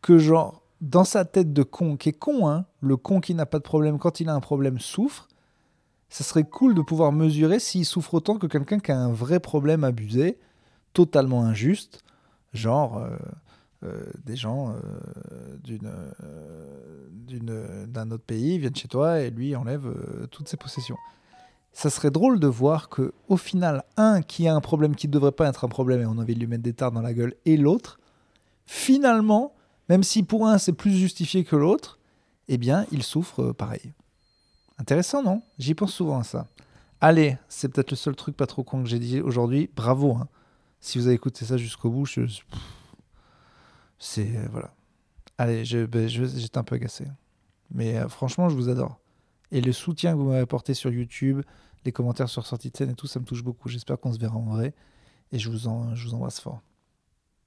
Que 0.00 0.18
genre, 0.18 0.62
dans 0.84 1.04
sa 1.04 1.24
tête 1.24 1.52
de 1.52 1.62
con, 1.62 1.96
qui 1.96 2.10
est 2.10 2.18
con, 2.18 2.46
hein, 2.46 2.66
le 2.80 2.98
con 2.98 3.20
qui 3.20 3.34
n'a 3.34 3.46
pas 3.46 3.58
de 3.58 3.64
problème, 3.64 3.98
quand 3.98 4.20
il 4.20 4.28
a 4.28 4.34
un 4.34 4.40
problème, 4.40 4.78
souffre, 4.78 5.28
ça 6.10 6.24
serait 6.24 6.44
cool 6.44 6.74
de 6.74 6.82
pouvoir 6.82 7.10
mesurer 7.10 7.58
s'il 7.58 7.86
souffre 7.86 8.14
autant 8.14 8.36
que 8.36 8.46
quelqu'un 8.46 8.78
qui 8.78 8.92
a 8.92 8.98
un 8.98 9.10
vrai 9.10 9.40
problème 9.40 9.82
abusé, 9.82 10.38
totalement 10.92 11.44
injuste, 11.44 12.04
genre... 12.52 12.98
Euh, 12.98 13.16
euh, 13.82 14.02
des 14.24 14.34
gens 14.34 14.74
euh, 17.30 17.86
d'un 17.86 18.10
autre 18.12 18.24
pays 18.24 18.58
viennent 18.58 18.74
chez 18.74 18.88
toi 18.88 19.20
et 19.20 19.28
lui 19.28 19.54
enlève 19.54 19.94
toutes 20.30 20.48
ses 20.48 20.56
possessions. 20.56 20.96
Ça 21.74 21.90
serait 21.90 22.10
drôle 22.10 22.40
de 22.40 22.46
voir 22.46 22.88
que 22.88 23.12
au 23.28 23.36
final, 23.36 23.84
un 23.98 24.22
qui 24.22 24.48
a 24.48 24.54
un 24.54 24.62
problème 24.62 24.96
qui 24.96 25.06
ne 25.06 25.12
devrait 25.12 25.32
pas 25.32 25.46
être 25.50 25.66
un 25.66 25.68
problème 25.68 26.00
et 26.00 26.06
on 26.06 26.12
a 26.12 26.22
envie 26.22 26.34
de 26.34 26.40
lui 26.40 26.46
mettre 26.46 26.62
des 26.62 26.72
tards 26.72 26.92
dans 26.92 27.02
la 27.02 27.12
gueule, 27.12 27.34
et 27.44 27.58
l'autre, 27.58 28.00
finalement, 28.64 29.52
même 29.88 30.02
si 30.02 30.22
pour 30.22 30.46
un 30.46 30.58
c'est 30.58 30.72
plus 30.72 30.92
justifié 30.92 31.44
que 31.44 31.56
l'autre, 31.56 31.98
eh 32.48 32.58
bien, 32.58 32.86
il 32.92 33.02
souffre 33.02 33.52
pareil. 33.52 33.92
Intéressant, 34.78 35.22
non? 35.22 35.42
J'y 35.58 35.74
pense 35.74 35.92
souvent 35.92 36.18
à 36.18 36.24
ça. 36.24 36.48
Allez, 37.00 37.38
c'est 37.48 37.68
peut-être 37.68 37.90
le 37.90 37.96
seul 37.96 38.16
truc 38.16 38.36
pas 38.36 38.46
trop 38.46 38.64
con 38.64 38.82
que 38.82 38.88
j'ai 38.88 38.98
dit 38.98 39.20
aujourd'hui. 39.20 39.70
Bravo. 39.74 40.14
Hein. 40.14 40.28
Si 40.80 40.98
vous 40.98 41.06
avez 41.06 41.14
écouté 41.14 41.44
ça 41.44 41.56
jusqu'au 41.56 41.90
bout, 41.90 42.06
je, 42.06 42.22
c'est. 43.98 44.36
Euh, 44.36 44.46
voilà. 44.50 44.74
Allez, 45.38 45.86
ben, 45.86 46.08
j'étais 46.08 46.58
un 46.58 46.64
peu 46.64 46.76
agacé. 46.76 47.06
Mais 47.70 47.96
euh, 47.96 48.08
franchement, 48.08 48.48
je 48.48 48.54
vous 48.54 48.68
adore. 48.68 49.00
Et 49.50 49.60
le 49.60 49.72
soutien 49.72 50.12
que 50.12 50.18
vous 50.18 50.28
m'avez 50.28 50.40
apporté 50.40 50.74
sur 50.74 50.90
YouTube, 50.90 51.42
les 51.84 51.92
commentaires 51.92 52.28
sur 52.28 52.46
sortie 52.46 52.70
de 52.70 52.76
scène 52.76 52.90
et 52.90 52.94
tout, 52.94 53.06
ça 53.06 53.20
me 53.20 53.24
touche 53.24 53.42
beaucoup. 53.42 53.68
J'espère 53.68 53.98
qu'on 53.98 54.12
se 54.12 54.18
verra 54.18 54.36
en 54.36 54.44
vrai. 54.44 54.74
Et 55.32 55.38
je 55.38 55.50
vous, 55.50 55.68
en, 55.68 55.94
je 55.94 56.08
vous 56.08 56.14
embrasse 56.14 56.40
fort. 56.40 56.60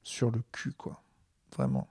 Sur 0.04 0.32
le 0.32 0.41
cul, 0.52 0.73
quoi. 0.73 1.02
Vraiment. 1.56 1.88